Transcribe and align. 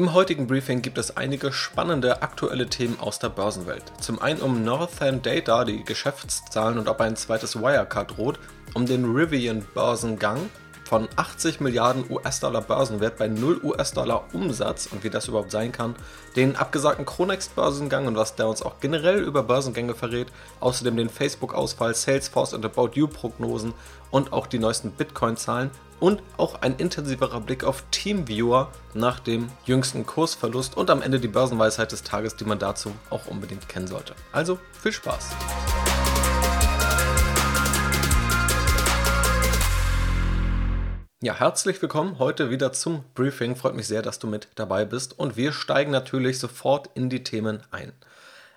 Im 0.00 0.14
heutigen 0.14 0.46
Briefing 0.46 0.80
gibt 0.80 0.96
es 0.96 1.18
einige 1.18 1.52
spannende 1.52 2.22
aktuelle 2.22 2.66
Themen 2.66 2.98
aus 3.00 3.18
der 3.18 3.28
Börsenwelt. 3.28 3.82
Zum 4.00 4.18
einen 4.18 4.40
um 4.40 4.64
Northern 4.64 5.20
Data, 5.20 5.66
die 5.66 5.84
Geschäftszahlen 5.84 6.78
und 6.78 6.88
ob 6.88 7.02
ein 7.02 7.16
zweites 7.16 7.54
Wirecard 7.54 8.16
droht, 8.16 8.38
um 8.72 8.86
den 8.86 9.04
Rivian 9.04 9.62
Börsengang 9.74 10.48
von 10.90 11.08
80 11.14 11.60
Milliarden 11.60 12.04
US-Dollar 12.10 12.62
Börsenwert 12.62 13.16
bei 13.16 13.28
0 13.28 13.60
US-Dollar 13.62 14.24
Umsatz 14.32 14.88
und 14.90 15.04
wie 15.04 15.10
das 15.10 15.28
überhaupt 15.28 15.52
sein 15.52 15.70
kann, 15.70 15.94
den 16.34 16.56
abgesagten 16.56 17.06
Chronext 17.06 17.54
Börsengang 17.54 18.08
und 18.08 18.16
was 18.16 18.34
der 18.34 18.48
uns 18.48 18.60
auch 18.60 18.80
generell 18.80 19.20
über 19.20 19.44
Börsengänge 19.44 19.94
verrät, 19.94 20.26
außerdem 20.58 20.96
den 20.96 21.08
Facebook-Ausfall, 21.08 21.94
Salesforce 21.94 22.54
und 22.54 22.64
About 22.64 22.90
You 22.94 23.06
Prognosen 23.06 23.72
und 24.10 24.32
auch 24.32 24.48
die 24.48 24.58
neuesten 24.58 24.90
Bitcoin-Zahlen 24.90 25.70
und 26.00 26.24
auch 26.36 26.60
ein 26.60 26.74
intensiverer 26.74 27.40
Blick 27.40 27.62
auf 27.62 27.84
Teamviewer 27.92 28.72
nach 28.92 29.20
dem 29.20 29.46
jüngsten 29.66 30.04
Kursverlust 30.04 30.76
und 30.76 30.90
am 30.90 31.02
Ende 31.02 31.20
die 31.20 31.28
Börsenweisheit 31.28 31.92
des 31.92 32.02
Tages, 32.02 32.34
die 32.34 32.44
man 32.44 32.58
dazu 32.58 32.90
auch 33.10 33.28
unbedingt 33.28 33.68
kennen 33.68 33.86
sollte. 33.86 34.16
Also 34.32 34.58
viel 34.82 34.90
Spaß! 34.90 35.28
Ja, 41.22 41.34
herzlich 41.34 41.82
willkommen 41.82 42.18
heute 42.18 42.48
wieder 42.48 42.72
zum 42.72 43.04
Briefing. 43.14 43.54
Freut 43.54 43.74
mich 43.74 43.86
sehr, 43.86 44.00
dass 44.00 44.18
du 44.18 44.26
mit 44.26 44.48
dabei 44.54 44.86
bist 44.86 45.18
und 45.18 45.36
wir 45.36 45.52
steigen 45.52 45.90
natürlich 45.90 46.38
sofort 46.38 46.88
in 46.94 47.10
die 47.10 47.22
Themen 47.22 47.62
ein. 47.70 47.92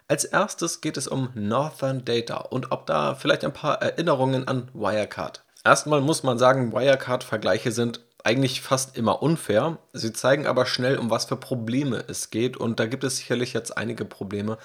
Als 0.08 0.24
erstes 0.24 0.80
geht 0.80 0.96
es 0.96 1.10
um 1.10 1.28
Northern 1.34 2.06
Data 2.06 2.38
und 2.38 2.72
ob 2.72 2.86
da 2.86 3.16
vielleicht 3.16 3.44
ein 3.44 3.52
paar 3.52 3.82
Erinnerungen 3.82 4.48
an 4.48 4.70
Wirecard. 4.74 5.44
Erstmal 5.66 6.00
muss 6.00 6.24
man 6.24 6.38
sagen, 6.38 6.72
Wirecard-Vergleiche 6.72 7.74
sind 7.74 8.00
eigentlich 8.24 8.62
fast 8.62 8.96
immer 8.96 9.22
unfair. 9.22 9.78
Sie 9.92 10.14
zeigen 10.14 10.48
aber 10.48 10.66
schnell, 10.66 10.98
um 10.98 11.10
was 11.10 11.26
für 11.26 11.36
Probleme 11.36 12.06
es 12.08 12.30
geht 12.30 12.56
und 12.56 12.80
da 12.80 12.86
gibt 12.86 13.04
es 13.04 13.18
sicherlich 13.18 13.52
jetzt 13.52 13.78
einige 13.78 14.06
Probleme, 14.06 14.58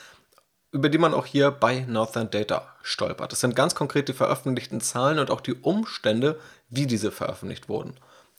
über 0.70 0.88
die 0.88 0.98
man 0.98 1.14
auch 1.14 1.26
hier 1.26 1.50
bei 1.50 1.80
Northern 1.88 2.30
Data 2.30 2.76
stolpert. 2.82 3.32
Das 3.32 3.40
sind 3.40 3.56
ganz 3.56 3.74
konkret 3.74 4.08
die 4.08 4.12
veröffentlichten 4.12 4.80
Zahlen 4.80 5.18
und 5.18 5.32
auch 5.32 5.40
die 5.40 5.54
Umstände, 5.54 6.38
wie 6.68 6.86
diese 6.86 7.10
veröffentlicht 7.10 7.68
wurden. 7.68 7.94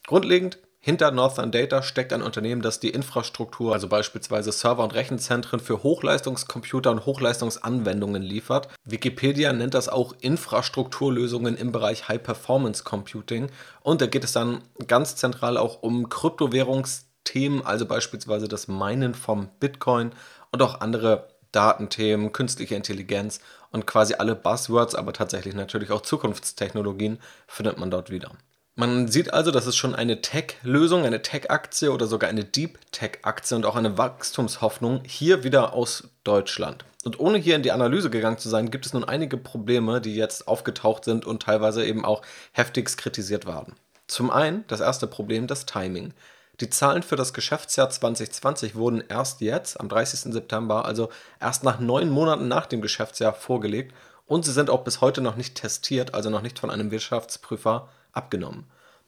Grundlegend 0.08 0.60
hinter 0.82 1.12
Northern 1.12 1.52
Data 1.52 1.84
steckt 1.84 2.14
ein 2.14 2.22
Unternehmen, 2.22 2.62
das 2.62 2.80
die 2.80 2.90
Infrastruktur, 2.90 3.74
also 3.74 3.90
beispielsweise 3.90 4.54
Server- 4.54 4.84
und 4.84 4.94
Rechenzentren 4.94 5.60
für 5.60 5.84
Hochleistungscomputer 5.84 6.90
und 6.92 7.06
Hochleistungsanwendungen 7.06 8.22
liefert. 8.22 8.70
Wikipedia 8.86 9.52
nennt 9.52 9.74
das 9.74 9.90
auch 9.90 10.16
Infrastrukturlösungen 10.22 11.58
im 11.58 11.74
Bereich 11.74 12.08
High 12.08 12.24
Performance 12.24 12.86
Computing. 12.86 13.52
Und 13.82 14.00
da 14.00 14.06
geht 14.08 14.24
es 14.24 14.32
dann 14.32 14.62
ganz 14.88 15.18
zentral 15.18 15.58
auch 15.58 15.84
um 15.84 16.08
Kryptowährungsthemen, 16.08 17.66
also 17.66 17.86
beispielsweise 17.86 18.48
das 18.48 18.70
Minen 18.70 19.16
vom 19.16 19.50
Bitcoin 19.60 20.12
und 20.54 20.62
auch 20.62 20.80
andere 20.80 21.28
Datenthemen, 21.52 22.32
künstliche 22.32 22.76
Intelligenz 22.76 23.42
und 23.72 23.86
quasi 23.86 24.16
alle 24.16 24.36
Buzzwords, 24.36 24.96
aber 24.96 25.14
tatsächlich 25.14 25.54
natürlich 25.54 25.92
auch 25.92 26.02
Zukunftstechnologien 26.02 27.20
findet 27.48 27.78
man 27.78 27.92
dort 27.92 28.10
wieder. 28.10 28.32
Man 28.76 29.10
sieht 29.10 29.34
also, 29.34 29.52
dass 29.52 29.66
es 29.66 29.76
schon 29.76 29.94
eine 29.94 30.22
Tech-Lösung, 30.22 31.04
eine 31.04 31.22
Tech-Aktie 31.22 31.92
oder 31.92 32.08
sogar 32.08 32.30
eine 32.30 32.46
Deep-Tech-Aktie 32.46 33.58
und 33.58 33.66
auch 33.66 33.76
eine 33.76 33.98
Wachstumshoffnung 33.98 35.02
hier 35.06 35.44
wieder 35.44 35.74
aus 35.74 36.08
Deutschland. 36.24 36.86
Und 37.04 37.20
ohne 37.20 37.38
hier 37.38 37.58
in 37.58 37.64
die 37.64 37.74
Analyse 37.74 38.10
gegangen 38.10 38.38
zu 38.38 38.48
sein, 38.48 38.72
gibt 38.72 38.86
es 38.86 38.94
nun 38.94 39.04
einige 39.04 39.36
Probleme, 39.36 40.00
die 40.00 40.16
jetzt 40.16 40.48
aufgetaucht 40.48 41.04
sind 41.04 41.26
und 41.26 41.44
teilweise 41.44 41.86
eben 41.86 42.06
auch 42.06 42.22
heftigst 42.54 42.98
kritisiert 42.98 43.46
werden. 43.46 43.76
Zum 44.08 44.32
einen 44.32 44.64
das 44.68 44.80
erste 44.80 45.08
Problem, 45.08 45.48
das 45.48 45.66
Timing. 45.66 46.14
Die 46.62 46.70
Zahlen 46.70 47.04
für 47.04 47.16
das 47.16 47.34
Geschäftsjahr 47.34 47.90
2020 47.90 48.76
wurden 48.76 49.02
erst 49.08 49.40
jetzt, 49.40 49.80
am 49.80 49.88
30. 49.88 50.34
September, 50.34 50.84
also 50.84 51.10
erst 51.40 51.64
nach 51.64 51.80
neun 51.80 52.10
Monaten 52.10 52.50
nach 52.50 52.66
dem 52.66 52.82
Geschäftsjahr 52.82 53.34
vorgelegt 53.34 53.94
und 54.26 54.44
sie 54.44 54.52
sind 54.52 54.70
auch 54.70 54.84
bis 54.84 55.00
heute 55.00 55.22
noch 55.22 55.38
nicht 55.38 55.56
testiert, 55.56 56.14
also 56.14 56.30
noch 56.30 56.42
nicht 56.42 56.60
von 56.60 56.70
einem 56.70 56.92
Wirtschaftsprüfer 56.92 57.88
abgenommen. 58.12 58.66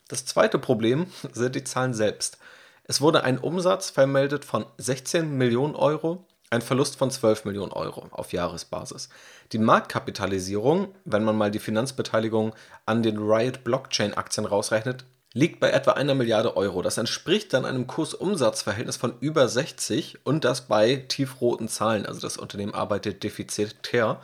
Das 0.08 0.26
zweite 0.26 0.60
Problem 0.60 1.08
sind 1.34 1.56
die 1.56 1.66
Zahlen 1.66 1.94
selbst. 1.94 2.38
Es 2.86 3.02
wurde 3.02 3.24
ein 3.24 3.38
Umsatz 3.38 3.90
vermeldet 3.90 4.46
von 4.46 4.66
16 4.78 5.38
Millionen 5.38 5.76
Euro, 5.76 6.26
ein 6.50 6.62
Verlust 6.62 6.98
von 6.98 7.12
12 7.12 7.46
Millionen 7.46 7.72
Euro 7.72 8.08
auf 8.12 8.34
Jahresbasis. 8.34 9.10
Die 9.52 9.58
Marktkapitalisierung, 9.58 10.94
wenn 11.06 11.24
man 11.24 11.38
mal 11.38 11.52
die 11.52 11.60
Finanzbeteiligung 11.60 12.54
an 12.86 13.04
den 13.04 13.18
Riot 13.18 13.64
Blockchain 13.64 14.14
Aktien 14.14 14.46
rausrechnet, 14.46 15.06
liegt 15.34 15.60
bei 15.60 15.72
etwa 15.72 15.92
einer 15.92 16.16
Milliarde 16.16 16.58
Euro. 16.58 16.82
Das 16.82 16.98
entspricht 16.98 17.54
dann 17.54 17.66
einem 17.66 17.88
Kursumsatzverhältnis 17.88 18.98
von 18.98 19.14
über 19.20 19.48
60 19.48 20.26
und 20.26 20.44
das 20.44 20.68
bei 20.68 20.98
tiefroten 21.08 21.68
Zahlen. 21.68 22.06
Also 22.06 22.20
das 22.20 22.38
Unternehmen 22.38 22.74
arbeitet 22.74 23.24
defizitär. 23.24 24.20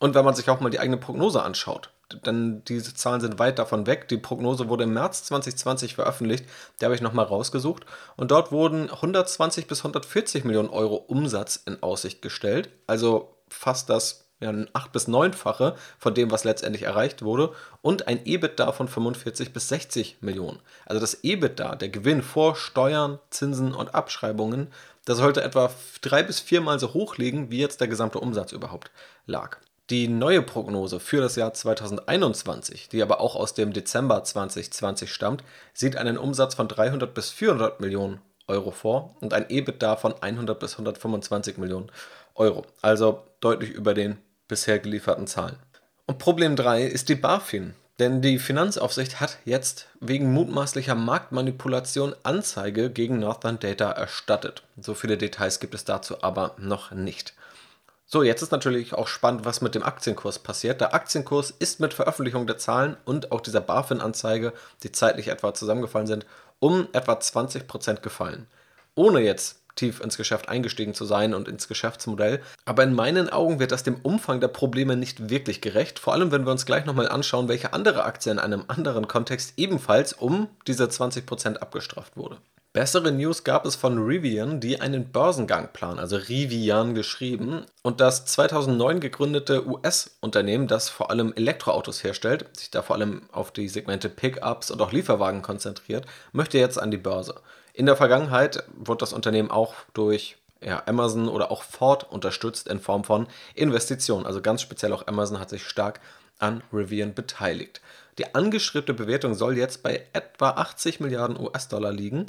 Und 0.00 0.14
wenn 0.14 0.24
man 0.24 0.34
sich 0.34 0.48
auch 0.48 0.60
mal 0.60 0.70
die 0.70 0.80
eigene 0.80 0.96
Prognose 0.96 1.42
anschaut, 1.42 1.90
denn 2.24 2.64
diese 2.64 2.94
Zahlen 2.94 3.20
sind 3.20 3.38
weit 3.38 3.58
davon 3.58 3.86
weg. 3.86 4.08
Die 4.08 4.16
Prognose 4.16 4.68
wurde 4.68 4.84
im 4.84 4.94
März 4.94 5.24
2020 5.24 5.94
veröffentlicht, 5.94 6.46
die 6.80 6.84
habe 6.84 6.94
ich 6.94 7.02
nochmal 7.02 7.26
rausgesucht. 7.26 7.84
Und 8.16 8.30
dort 8.30 8.50
wurden 8.50 8.90
120 8.90 9.66
bis 9.66 9.80
140 9.80 10.44
Millionen 10.44 10.70
Euro 10.70 10.96
Umsatz 10.96 11.56
in 11.66 11.82
Aussicht 11.82 12.22
gestellt. 12.22 12.70
Also 12.86 13.36
fast 13.48 13.90
das 13.90 14.27
ja, 14.40 14.50
ein 14.50 14.68
8- 14.68 14.90
bis 14.92 15.08
9-fache 15.08 15.74
von 15.98 16.14
dem, 16.14 16.30
was 16.30 16.44
letztendlich 16.44 16.82
erreicht 16.82 17.22
wurde, 17.22 17.52
und 17.82 18.08
ein 18.08 18.24
EBITDA 18.24 18.72
von 18.72 18.88
45 18.88 19.52
bis 19.52 19.68
60 19.68 20.18
Millionen. 20.20 20.60
Also 20.86 21.00
das 21.00 21.24
EBITDA, 21.24 21.74
der 21.76 21.88
Gewinn 21.88 22.22
vor 22.22 22.56
Steuern, 22.56 23.18
Zinsen 23.30 23.74
und 23.74 23.94
Abschreibungen, 23.94 24.68
das 25.04 25.18
sollte 25.18 25.42
etwa 25.42 25.70
drei 26.02 26.22
bis 26.22 26.40
viermal 26.40 26.78
so 26.78 26.92
hoch 26.94 27.16
liegen, 27.16 27.50
wie 27.50 27.60
jetzt 27.60 27.80
der 27.80 27.88
gesamte 27.88 28.20
Umsatz 28.20 28.52
überhaupt 28.52 28.90
lag. 29.26 29.58
Die 29.90 30.06
neue 30.06 30.42
Prognose 30.42 31.00
für 31.00 31.22
das 31.22 31.34
Jahr 31.36 31.54
2021, 31.54 32.90
die 32.90 33.02
aber 33.02 33.20
auch 33.22 33.34
aus 33.34 33.54
dem 33.54 33.72
Dezember 33.72 34.22
2020 34.22 35.10
stammt, 35.10 35.42
sieht 35.72 35.96
einen 35.96 36.18
Umsatz 36.18 36.54
von 36.54 36.68
300 36.68 37.14
bis 37.14 37.30
400 37.30 37.80
Millionen 37.80 38.20
Euro 38.48 38.70
vor 38.70 39.16
und 39.20 39.32
ein 39.32 39.48
EBITDA 39.48 39.96
von 39.96 40.14
100 40.20 40.58
bis 40.58 40.72
125 40.72 41.56
Millionen 41.56 41.90
Euro. 42.34 42.66
Also 42.82 43.22
deutlich 43.40 43.70
über 43.70 43.94
den 43.94 44.18
bisher 44.48 44.78
gelieferten 44.78 45.26
Zahlen. 45.26 45.56
Und 46.06 46.18
Problem 46.18 46.56
3 46.56 46.84
ist 46.84 47.08
die 47.08 47.14
BaFin. 47.14 47.74
Denn 47.98 48.22
die 48.22 48.38
Finanzaufsicht 48.38 49.20
hat 49.20 49.38
jetzt 49.44 49.88
wegen 50.00 50.32
mutmaßlicher 50.32 50.94
Marktmanipulation 50.94 52.14
Anzeige 52.22 52.90
gegen 52.90 53.18
Northern 53.18 53.58
Data 53.58 53.90
erstattet. 53.90 54.62
So 54.80 54.94
viele 54.94 55.18
Details 55.18 55.58
gibt 55.58 55.74
es 55.74 55.84
dazu 55.84 56.22
aber 56.22 56.54
noch 56.58 56.92
nicht. 56.92 57.34
So, 58.06 58.22
jetzt 58.22 58.40
ist 58.40 58.52
natürlich 58.52 58.94
auch 58.94 59.08
spannend, 59.08 59.44
was 59.44 59.60
mit 59.60 59.74
dem 59.74 59.82
Aktienkurs 59.82 60.38
passiert. 60.38 60.80
Der 60.80 60.94
Aktienkurs 60.94 61.50
ist 61.50 61.80
mit 61.80 61.92
Veröffentlichung 61.92 62.46
der 62.46 62.56
Zahlen 62.56 62.96
und 63.04 63.32
auch 63.32 63.40
dieser 63.40 63.60
BaFin-Anzeige, 63.60 64.52
die 64.82 64.92
zeitlich 64.92 65.28
etwa 65.28 65.52
zusammengefallen 65.52 66.06
sind, 66.06 66.24
um 66.60 66.86
etwa 66.92 67.14
20% 67.14 68.00
gefallen. 68.00 68.46
Ohne 68.94 69.20
jetzt 69.20 69.57
tief 69.78 70.00
ins 70.00 70.16
Geschäft 70.16 70.48
eingestiegen 70.48 70.94
zu 70.94 71.04
sein 71.04 71.34
und 71.34 71.48
ins 71.48 71.68
Geschäftsmodell. 71.68 72.40
Aber 72.64 72.82
in 72.82 72.94
meinen 72.94 73.30
Augen 73.30 73.58
wird 73.58 73.72
das 73.72 73.82
dem 73.82 74.00
Umfang 74.02 74.40
der 74.40 74.48
Probleme 74.48 74.96
nicht 74.96 75.30
wirklich 75.30 75.60
gerecht. 75.60 75.98
Vor 75.98 76.12
allem, 76.12 76.32
wenn 76.32 76.44
wir 76.44 76.52
uns 76.52 76.66
gleich 76.66 76.84
nochmal 76.84 77.08
anschauen, 77.08 77.48
welche 77.48 77.72
andere 77.72 78.04
Aktie 78.04 78.32
in 78.32 78.38
einem 78.38 78.64
anderen 78.68 79.08
Kontext 79.08 79.54
ebenfalls 79.56 80.12
um 80.12 80.48
diese 80.66 80.84
20% 80.84 81.56
abgestraft 81.56 82.16
wurde. 82.16 82.38
Bessere 82.74 83.10
News 83.10 83.44
gab 83.44 83.64
es 83.64 83.76
von 83.76 83.98
Rivian, 83.98 84.60
die 84.60 84.80
einen 84.80 85.10
Börsengang 85.10 85.72
planen, 85.72 85.98
also 85.98 86.16
Rivian 86.16 86.94
geschrieben. 86.94 87.64
Und 87.82 88.00
das 88.00 88.26
2009 88.26 89.00
gegründete 89.00 89.66
US-Unternehmen, 89.66 90.68
das 90.68 90.90
vor 90.90 91.10
allem 91.10 91.32
Elektroautos 91.34 92.04
herstellt, 92.04 92.44
sich 92.56 92.70
da 92.70 92.82
vor 92.82 92.96
allem 92.96 93.22
auf 93.32 93.52
die 93.52 93.68
Segmente 93.68 94.10
Pickups 94.10 94.70
und 94.70 94.82
auch 94.82 94.92
Lieferwagen 94.92 95.40
konzentriert, 95.40 96.04
möchte 96.32 96.58
jetzt 96.58 96.78
an 96.78 96.90
die 96.90 96.98
Börse. 96.98 97.40
In 97.78 97.86
der 97.86 97.94
Vergangenheit 97.94 98.64
wurde 98.76 98.98
das 98.98 99.12
Unternehmen 99.12 99.52
auch 99.52 99.72
durch 99.94 100.36
ja, 100.60 100.82
Amazon 100.86 101.28
oder 101.28 101.52
auch 101.52 101.62
Ford 101.62 102.10
unterstützt 102.10 102.66
in 102.66 102.80
Form 102.80 103.04
von 103.04 103.28
Investitionen. 103.54 104.26
Also 104.26 104.42
ganz 104.42 104.62
speziell 104.62 104.92
auch 104.92 105.06
Amazon 105.06 105.38
hat 105.38 105.48
sich 105.48 105.62
stark 105.62 106.00
an 106.40 106.64
Rivian 106.72 107.14
beteiligt. 107.14 107.80
Die 108.18 108.34
angeschriebene 108.34 108.94
Bewertung 108.94 109.34
soll 109.34 109.56
jetzt 109.56 109.84
bei 109.84 110.04
etwa 110.12 110.50
80 110.50 110.98
Milliarden 110.98 111.38
US-Dollar 111.38 111.92
liegen. 111.92 112.26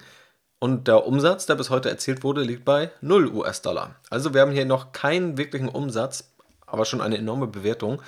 Und 0.59 0.87
der 0.87 1.07
Umsatz, 1.07 1.47
der 1.47 1.55
bis 1.55 1.71
heute 1.71 1.89
erzielt 1.89 2.23
wurde, 2.23 2.43
liegt 2.43 2.63
bei 2.63 2.91
0 3.01 3.29
US-Dollar. 3.29 3.95
Also 4.11 4.35
wir 4.35 4.41
haben 4.41 4.51
hier 4.51 4.65
noch 4.65 4.91
keinen 4.91 5.39
wirklichen 5.39 5.69
Umsatz, 5.69 6.31
aber 6.67 6.85
schon 6.85 7.01
eine 7.01 7.17
enorme 7.17 7.47
Bewertung. 7.47 8.03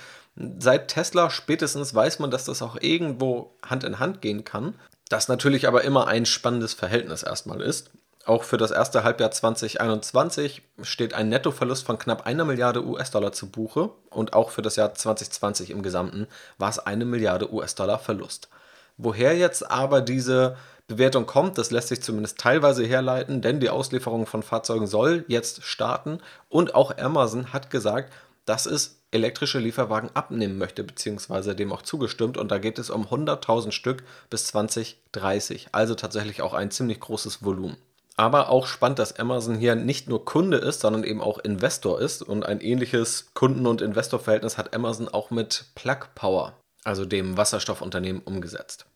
Seit 0.60 0.86
Tesla 0.86 1.28
spätestens 1.28 1.92
weiß 1.92 2.20
man, 2.20 2.30
dass 2.30 2.44
das 2.44 2.62
auch 2.62 2.76
irgendwo 2.80 3.56
Hand 3.66 3.82
in 3.82 3.98
Hand 3.98 4.22
gehen 4.22 4.44
kann. 4.44 4.74
Das 5.12 5.28
natürlich 5.28 5.68
aber 5.68 5.84
immer 5.84 6.06
ein 6.06 6.24
spannendes 6.24 6.72
Verhältnis 6.72 7.22
erstmal 7.22 7.60
ist. 7.60 7.90
Auch 8.24 8.44
für 8.44 8.56
das 8.56 8.70
erste 8.70 9.04
Halbjahr 9.04 9.30
2021 9.30 10.62
steht 10.80 11.12
ein 11.12 11.28
Nettoverlust 11.28 11.84
von 11.84 11.98
knapp 11.98 12.24
einer 12.24 12.46
Milliarde 12.46 12.82
US-Dollar 12.82 13.32
zu 13.32 13.50
Buche 13.50 13.90
und 14.08 14.32
auch 14.32 14.48
für 14.48 14.62
das 14.62 14.76
Jahr 14.76 14.94
2020 14.94 15.68
im 15.68 15.82
Gesamten 15.82 16.28
war 16.56 16.70
es 16.70 16.78
eine 16.78 17.04
Milliarde 17.04 17.52
US-Dollar 17.52 17.98
Verlust. 17.98 18.48
Woher 18.96 19.36
jetzt 19.36 19.70
aber 19.70 20.00
diese 20.00 20.56
Bewertung 20.88 21.26
kommt, 21.26 21.58
das 21.58 21.70
lässt 21.70 21.88
sich 21.88 22.02
zumindest 22.02 22.38
teilweise 22.38 22.82
herleiten, 22.82 23.42
denn 23.42 23.60
die 23.60 23.68
Auslieferung 23.68 24.24
von 24.24 24.42
Fahrzeugen 24.42 24.86
soll 24.86 25.26
jetzt 25.28 25.62
starten 25.62 26.20
und 26.48 26.74
auch 26.74 26.96
Amazon 26.96 27.52
hat 27.52 27.68
gesagt, 27.68 28.10
dass 28.46 28.64
es 28.64 29.01
elektrische 29.12 29.60
Lieferwagen 29.60 30.10
abnehmen 30.14 30.58
möchte, 30.58 30.82
beziehungsweise 30.82 31.54
dem 31.54 31.72
auch 31.72 31.82
zugestimmt. 31.82 32.36
Und 32.36 32.50
da 32.50 32.58
geht 32.58 32.78
es 32.78 32.90
um 32.90 33.06
100.000 33.06 33.70
Stück 33.70 34.02
bis 34.30 34.46
2030. 34.46 35.68
Also 35.72 35.94
tatsächlich 35.94 36.42
auch 36.42 36.54
ein 36.54 36.70
ziemlich 36.70 36.98
großes 36.98 37.44
Volumen. 37.44 37.76
Aber 38.16 38.50
auch 38.50 38.66
spannend, 38.66 38.98
dass 38.98 39.18
Amazon 39.18 39.56
hier 39.56 39.74
nicht 39.74 40.08
nur 40.08 40.24
Kunde 40.24 40.58
ist, 40.58 40.80
sondern 40.80 41.04
eben 41.04 41.20
auch 41.20 41.38
Investor 41.38 42.00
ist. 42.00 42.22
Und 42.22 42.44
ein 42.44 42.60
ähnliches 42.60 43.30
Kunden- 43.34 43.66
und 43.66 43.80
Investorverhältnis 43.80 44.58
hat 44.58 44.74
Amazon 44.74 45.08
auch 45.08 45.30
mit 45.30 45.66
Plug 45.74 46.08
Power, 46.14 46.54
also 46.84 47.04
dem 47.04 47.36
Wasserstoffunternehmen, 47.36 48.22
umgesetzt. 48.22 48.86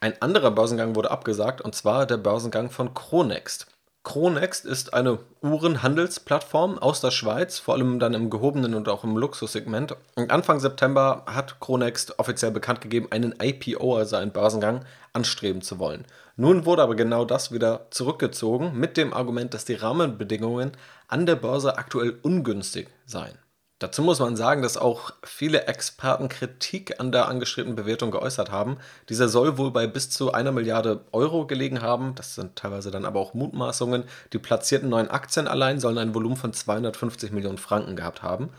Ein 0.00 0.20
anderer 0.20 0.50
Börsengang 0.50 0.94
wurde 0.94 1.10
abgesagt, 1.10 1.60
und 1.60 1.74
zwar 1.74 2.06
der 2.06 2.16
Börsengang 2.16 2.70
von 2.70 2.94
Cronext. 2.94 3.66
Cronext 4.02 4.64
ist 4.64 4.94
eine 4.94 5.18
Uhrenhandelsplattform 5.42 6.78
aus 6.78 7.02
der 7.02 7.10
Schweiz, 7.10 7.58
vor 7.58 7.74
allem 7.74 7.98
dann 7.98 8.14
im 8.14 8.30
gehobenen 8.30 8.74
und 8.74 8.88
auch 8.88 9.04
im 9.04 9.16
Luxussegment. 9.16 9.94
Anfang 10.16 10.58
September 10.58 11.24
hat 11.26 11.60
Cronext 11.60 12.18
offiziell 12.18 12.50
bekannt 12.50 12.80
gegeben, 12.80 13.08
einen 13.10 13.34
IPO, 13.40 13.96
also 13.96 14.16
einen 14.16 14.32
Börsengang, 14.32 14.86
anstreben 15.12 15.60
zu 15.60 15.78
wollen. 15.78 16.06
Nun 16.36 16.64
wurde 16.64 16.82
aber 16.82 16.94
genau 16.94 17.26
das 17.26 17.52
wieder 17.52 17.88
zurückgezogen 17.90 18.72
mit 18.74 18.96
dem 18.96 19.12
Argument, 19.12 19.52
dass 19.52 19.66
die 19.66 19.74
Rahmenbedingungen 19.74 20.72
an 21.06 21.26
der 21.26 21.36
Börse 21.36 21.76
aktuell 21.76 22.18
ungünstig 22.22 22.88
seien. 23.04 23.36
Dazu 23.80 24.02
muss 24.02 24.18
man 24.18 24.36
sagen, 24.36 24.60
dass 24.60 24.76
auch 24.76 25.12
viele 25.24 25.66
Experten 25.66 26.28
Kritik 26.28 27.00
an 27.00 27.12
der 27.12 27.28
angestrebten 27.28 27.76
Bewertung 27.76 28.10
geäußert 28.10 28.50
haben. 28.50 28.76
Dieser 29.08 29.26
soll 29.30 29.56
wohl 29.56 29.70
bei 29.70 29.86
bis 29.86 30.10
zu 30.10 30.34
einer 30.34 30.52
Milliarde 30.52 31.00
Euro 31.12 31.46
gelegen 31.46 31.80
haben. 31.80 32.14
Das 32.14 32.34
sind 32.34 32.56
teilweise 32.56 32.90
dann 32.90 33.06
aber 33.06 33.20
auch 33.20 33.32
Mutmaßungen. 33.32 34.04
Die 34.34 34.38
platzierten 34.38 34.90
neuen 34.90 35.08
Aktien 35.08 35.48
allein 35.48 35.80
sollen 35.80 35.96
ein 35.96 36.14
Volumen 36.14 36.36
von 36.36 36.52
250 36.52 37.32
Millionen 37.32 37.56
Franken 37.56 37.96
gehabt 37.96 38.22
haben. 38.22 38.50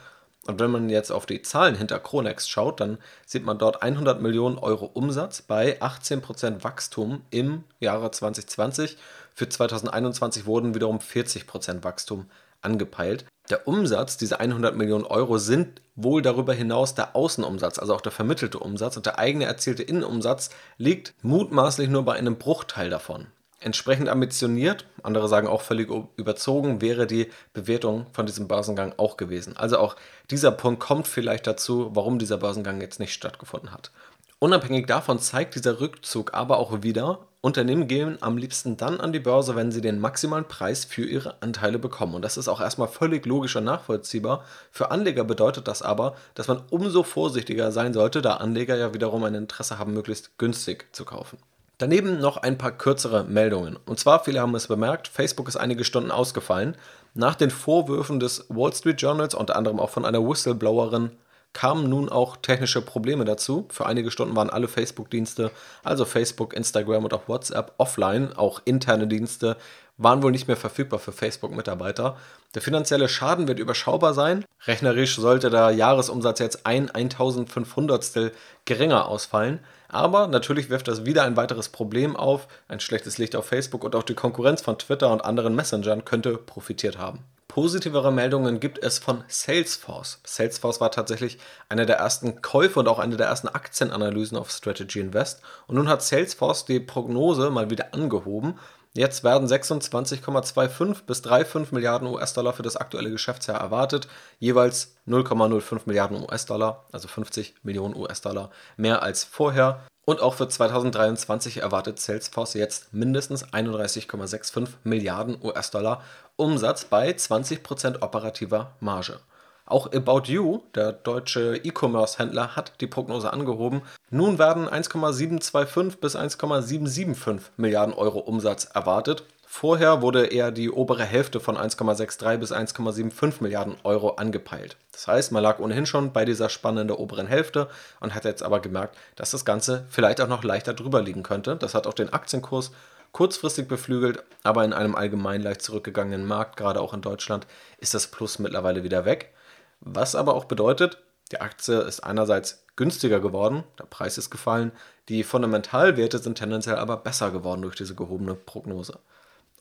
Und 0.47 0.59
wenn 0.59 0.71
man 0.71 0.89
jetzt 0.89 1.11
auf 1.11 1.27
die 1.27 1.43
Zahlen 1.43 1.75
hinter 1.75 1.99
Kronex 1.99 2.49
schaut, 2.49 2.79
dann 2.79 2.97
sieht 3.27 3.45
man 3.45 3.59
dort 3.59 3.83
100 3.83 4.23
Millionen 4.23 4.57
Euro 4.57 4.85
Umsatz 4.87 5.43
bei 5.43 5.79
18% 5.79 6.63
Wachstum 6.63 7.21
im 7.29 7.63
Jahre 7.79 8.09
2020. 8.09 8.97
Für 9.35 9.47
2021 9.47 10.47
wurden 10.47 10.73
wiederum 10.73 10.97
40% 10.97 11.83
Wachstum 11.83 12.25
angepeilt. 12.61 13.25
Der 13.51 13.67
Umsatz, 13.67 14.15
diese 14.15 14.39
100 14.39 14.77
Millionen 14.77 15.03
Euro, 15.03 15.37
sind 15.37 15.81
wohl 15.95 16.21
darüber 16.21 16.53
hinaus 16.53 16.95
der 16.95 17.17
Außenumsatz, 17.17 17.79
also 17.79 17.93
auch 17.93 17.99
der 17.99 18.13
vermittelte 18.13 18.59
Umsatz 18.59 18.95
und 18.95 19.05
der 19.05 19.19
eigene 19.19 19.43
erzielte 19.43 19.83
Innenumsatz 19.83 20.51
liegt 20.77 21.13
mutmaßlich 21.21 21.89
nur 21.89 22.05
bei 22.05 22.13
einem 22.13 22.37
Bruchteil 22.37 22.89
davon. 22.89 23.27
Entsprechend 23.59 24.07
ambitioniert, 24.07 24.85
andere 25.03 25.27
sagen 25.27 25.49
auch 25.49 25.61
völlig 25.61 25.89
überzogen, 26.15 26.81
wäre 26.81 27.05
die 27.07 27.29
Bewertung 27.51 28.05
von 28.13 28.25
diesem 28.25 28.47
Börsengang 28.47 28.93
auch 28.95 29.17
gewesen. 29.17 29.57
Also 29.57 29.79
auch 29.79 29.97
dieser 30.29 30.51
Punkt 30.51 30.79
kommt 30.79 31.05
vielleicht 31.05 31.45
dazu, 31.45 31.91
warum 31.93 32.19
dieser 32.19 32.37
Börsengang 32.37 32.79
jetzt 32.79 33.01
nicht 33.01 33.13
stattgefunden 33.13 33.73
hat. 33.73 33.91
Unabhängig 34.39 34.87
davon 34.87 35.19
zeigt 35.19 35.55
dieser 35.55 35.81
Rückzug 35.81 36.33
aber 36.33 36.57
auch 36.57 36.83
wieder, 36.83 37.19
Unternehmen 37.43 37.87
gehen 37.87 38.19
am 38.21 38.37
liebsten 38.37 38.77
dann 38.77 38.99
an 38.99 39.13
die 39.13 39.19
Börse, 39.19 39.55
wenn 39.55 39.71
sie 39.71 39.81
den 39.81 39.99
maximalen 39.99 40.47
Preis 40.47 40.85
für 40.85 41.03
ihre 41.03 41.41
Anteile 41.41 41.79
bekommen. 41.79 42.13
Und 42.13 42.21
das 42.21 42.37
ist 42.37 42.47
auch 42.47 42.61
erstmal 42.61 42.87
völlig 42.87 43.25
logisch 43.25 43.55
und 43.55 43.63
nachvollziehbar. 43.63 44.45
Für 44.69 44.91
Anleger 44.91 45.23
bedeutet 45.23 45.67
das 45.67 45.81
aber, 45.81 46.15
dass 46.35 46.47
man 46.47 46.61
umso 46.69 47.01
vorsichtiger 47.01 47.71
sein 47.71 47.93
sollte, 47.93 48.21
da 48.21 48.35
Anleger 48.35 48.77
ja 48.77 48.93
wiederum 48.93 49.23
ein 49.23 49.33
Interesse 49.33 49.79
haben, 49.79 49.93
möglichst 49.93 50.37
günstig 50.37 50.85
zu 50.91 51.03
kaufen. 51.03 51.39
Daneben 51.79 52.19
noch 52.19 52.37
ein 52.37 52.59
paar 52.59 52.73
kürzere 52.73 53.23
Meldungen. 53.23 53.75
Und 53.87 53.99
zwar, 53.99 54.23
viele 54.23 54.39
haben 54.39 54.53
es 54.53 54.67
bemerkt, 54.67 55.07
Facebook 55.07 55.47
ist 55.47 55.57
einige 55.57 55.83
Stunden 55.83 56.11
ausgefallen. 56.11 56.77
Nach 57.15 57.33
den 57.33 57.49
Vorwürfen 57.49 58.19
des 58.19 58.45
Wall 58.49 58.71
Street 58.71 59.01
Journals, 59.01 59.33
unter 59.33 59.55
anderem 59.55 59.79
auch 59.79 59.89
von 59.89 60.05
einer 60.05 60.21
Whistleblowerin 60.21 61.09
kamen 61.53 61.89
nun 61.89 62.09
auch 62.09 62.37
technische 62.37 62.81
Probleme 62.81 63.25
dazu. 63.25 63.67
Für 63.69 63.85
einige 63.85 64.11
Stunden 64.11 64.35
waren 64.35 64.49
alle 64.49 64.67
Facebook-Dienste, 64.67 65.51
also 65.83 66.05
Facebook, 66.05 66.53
Instagram 66.53 67.03
und 67.03 67.13
auch 67.13 67.27
WhatsApp, 67.27 67.73
offline. 67.77 68.33
Auch 68.33 68.61
interne 68.65 69.07
Dienste 69.07 69.57
waren 69.97 70.23
wohl 70.23 70.31
nicht 70.31 70.47
mehr 70.47 70.57
verfügbar 70.57 70.99
für 70.99 71.11
Facebook-Mitarbeiter. 71.11 72.17
Der 72.55 72.61
finanzielle 72.61 73.07
Schaden 73.07 73.47
wird 73.47 73.59
überschaubar 73.59 74.13
sein. 74.13 74.45
Rechnerisch 74.65 75.15
sollte 75.15 75.49
der 75.49 75.71
Jahresumsatz 75.71 76.39
jetzt 76.39 76.65
ein 76.65 76.89
1500 76.89 78.31
geringer 78.65 79.07
ausfallen. 79.07 79.59
Aber 79.87 80.27
natürlich 80.27 80.69
wirft 80.69 80.87
das 80.87 81.05
wieder 81.05 81.23
ein 81.23 81.37
weiteres 81.37 81.69
Problem 81.69 82.15
auf. 82.15 82.47
Ein 82.67 82.79
schlechtes 82.79 83.17
Licht 83.17 83.35
auf 83.35 83.45
Facebook 83.45 83.83
und 83.83 83.95
auch 83.95 84.03
die 84.03 84.15
Konkurrenz 84.15 84.61
von 84.61 84.77
Twitter 84.77 85.11
und 85.11 85.23
anderen 85.23 85.55
Messengern 85.55 86.05
könnte 86.05 86.37
profitiert 86.37 86.97
haben. 86.97 87.25
Positivere 87.51 88.13
Meldungen 88.13 88.61
gibt 88.61 88.81
es 88.81 88.97
von 88.97 89.25
Salesforce. 89.27 90.21
Salesforce 90.23 90.79
war 90.79 90.89
tatsächlich 90.89 91.37
einer 91.67 91.85
der 91.85 91.97
ersten 91.97 92.41
Käufe 92.41 92.79
und 92.79 92.87
auch 92.87 92.97
eine 92.97 93.17
der 93.17 93.27
ersten 93.27 93.49
Aktienanalysen 93.49 94.37
auf 94.37 94.49
Strategy 94.49 95.01
Invest. 95.01 95.41
Und 95.67 95.75
nun 95.75 95.89
hat 95.89 96.01
Salesforce 96.01 96.63
die 96.63 96.79
Prognose 96.79 97.49
mal 97.49 97.69
wieder 97.69 97.93
angehoben. 97.93 98.57
Jetzt 98.93 99.25
werden 99.25 99.49
26,25 99.49 101.03
bis 101.05 101.25
3,5 101.25 101.67
Milliarden 101.71 102.07
US-Dollar 102.07 102.53
für 102.53 102.63
das 102.63 102.77
aktuelle 102.77 103.11
Geschäftsjahr 103.11 103.59
erwartet, 103.59 104.07
jeweils 104.39 104.95
0,05 105.05 105.81
Milliarden 105.87 106.23
US-Dollar, 106.23 106.85
also 106.93 107.09
50 107.09 107.55
Millionen 107.63 107.97
US-Dollar 107.97 108.51
mehr 108.77 109.03
als 109.03 109.25
vorher. 109.25 109.81
Und 110.03 110.19
auch 110.19 110.33
für 110.33 110.47
2023 110.47 111.57
erwartet 111.57 111.99
Salesforce 111.99 112.55
jetzt 112.55 112.93
mindestens 112.93 113.45
31,65 113.45 114.67
Milliarden 114.83 115.37
US-Dollar 115.41 116.01
Umsatz 116.35 116.85
bei 116.85 117.11
20% 117.11 118.01
operativer 118.01 118.71
Marge. 118.79 119.19
Auch 119.65 119.91
About 119.93 120.23
You, 120.25 120.61
der 120.75 120.91
deutsche 120.91 121.55
E-Commerce-Händler, 121.55 122.55
hat 122.55 122.73
die 122.81 122.87
Prognose 122.87 123.31
angehoben. 123.31 123.83
Nun 124.09 124.37
werden 124.37 124.67
1,725 124.67 125.99
bis 125.99 126.15
1,775 126.15 127.51
Milliarden 127.57 127.93
Euro 127.93 128.19
Umsatz 128.19 128.65
erwartet. 128.65 129.23
Vorher 129.53 130.01
wurde 130.01 130.27
eher 130.27 130.49
die 130.51 130.71
obere 130.71 131.03
Hälfte 131.03 131.41
von 131.41 131.57
1,63 131.57 132.37
bis 132.37 132.53
1,75 132.53 133.41
Milliarden 133.41 133.75
Euro 133.83 134.11
angepeilt. 134.11 134.77
Das 134.93 135.07
heißt, 135.07 135.33
man 135.33 135.43
lag 135.43 135.59
ohnehin 135.59 135.85
schon 135.85 136.13
bei 136.13 136.23
dieser 136.23 136.47
Spanne 136.47 136.81
in 136.81 136.87
der 136.87 136.99
oberen 136.99 137.27
Hälfte 137.27 137.67
und 137.99 138.15
hat 138.15 138.23
jetzt 138.23 138.43
aber 138.43 138.61
gemerkt, 138.61 138.97
dass 139.17 139.31
das 139.31 139.43
Ganze 139.43 139.85
vielleicht 139.89 140.21
auch 140.21 140.29
noch 140.29 140.45
leichter 140.45 140.73
drüber 140.73 141.01
liegen 141.01 141.21
könnte. 141.21 141.57
Das 141.57 141.75
hat 141.75 141.85
auch 141.85 141.93
den 141.93 142.13
Aktienkurs 142.13 142.71
kurzfristig 143.11 143.67
beflügelt, 143.67 144.23
aber 144.43 144.63
in 144.63 144.73
einem 144.73 144.95
allgemein 144.95 145.41
leicht 145.41 145.61
zurückgegangenen 145.61 146.25
Markt, 146.25 146.57
gerade 146.57 146.81
auch 146.81 146.93
in 146.93 147.01
Deutschland, 147.01 147.47
ist 147.77 147.93
das 147.93 148.07
Plus 148.07 148.39
mittlerweile 148.39 148.83
wieder 148.83 149.05
weg. 149.05 149.33
Was 149.79 150.15
aber 150.15 150.35
auch 150.35 150.45
bedeutet, 150.45 150.97
die 151.31 151.41
Aktie 151.41 151.79
ist 151.79 152.01
einerseits 152.01 152.65
günstiger 152.75 153.19
geworden, 153.19 153.63
der 153.79 153.85
Preis 153.85 154.17
ist 154.17 154.29
gefallen, 154.29 154.71
die 155.09 155.23
Fundamentalwerte 155.23 156.19
sind 156.19 156.37
tendenziell 156.37 156.77
aber 156.77 156.97
besser 156.97 157.31
geworden 157.31 157.61
durch 157.61 157.75
diese 157.75 157.95
gehobene 157.95 158.35
Prognose. 158.35 158.99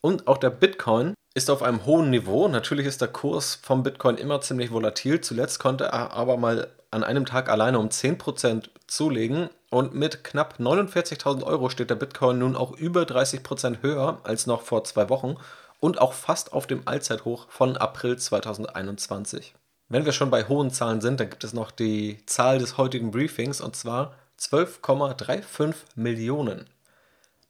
Und 0.00 0.28
auch 0.28 0.38
der 0.38 0.50
Bitcoin 0.50 1.14
ist 1.34 1.50
auf 1.50 1.62
einem 1.62 1.84
hohen 1.86 2.10
Niveau. 2.10 2.48
Natürlich 2.48 2.86
ist 2.86 3.00
der 3.00 3.08
Kurs 3.08 3.56
vom 3.62 3.82
Bitcoin 3.82 4.16
immer 4.16 4.40
ziemlich 4.40 4.72
volatil. 4.72 5.20
Zuletzt 5.20 5.58
konnte 5.58 5.84
er 5.84 6.12
aber 6.12 6.36
mal 6.36 6.68
an 6.90 7.04
einem 7.04 7.26
Tag 7.26 7.48
alleine 7.48 7.78
um 7.78 7.88
10% 7.88 8.68
zulegen 8.86 9.48
und 9.70 9.94
mit 9.94 10.24
knapp 10.24 10.56
49.000 10.58 11.44
Euro 11.44 11.70
steht 11.70 11.90
der 11.90 11.94
Bitcoin 11.94 12.38
nun 12.38 12.56
auch 12.56 12.72
über 12.72 13.02
30% 13.02 13.82
höher 13.82 14.20
als 14.24 14.46
noch 14.46 14.62
vor 14.62 14.84
zwei 14.84 15.08
Wochen 15.08 15.36
und 15.78 16.00
auch 16.00 16.12
fast 16.12 16.52
auf 16.52 16.66
dem 16.66 16.82
Allzeithoch 16.86 17.48
von 17.48 17.76
April 17.76 18.18
2021. 18.18 19.54
Wenn 19.88 20.04
wir 20.04 20.12
schon 20.12 20.30
bei 20.30 20.44
hohen 20.44 20.70
Zahlen 20.70 21.00
sind, 21.00 21.18
dann 21.18 21.30
gibt 21.30 21.44
es 21.44 21.52
noch 21.52 21.70
die 21.70 22.24
Zahl 22.26 22.58
des 22.58 22.76
heutigen 22.76 23.10
Briefings 23.10 23.60
und 23.60 23.74
zwar 23.74 24.14
12,35 24.38 25.74
Millionen. 25.94 26.66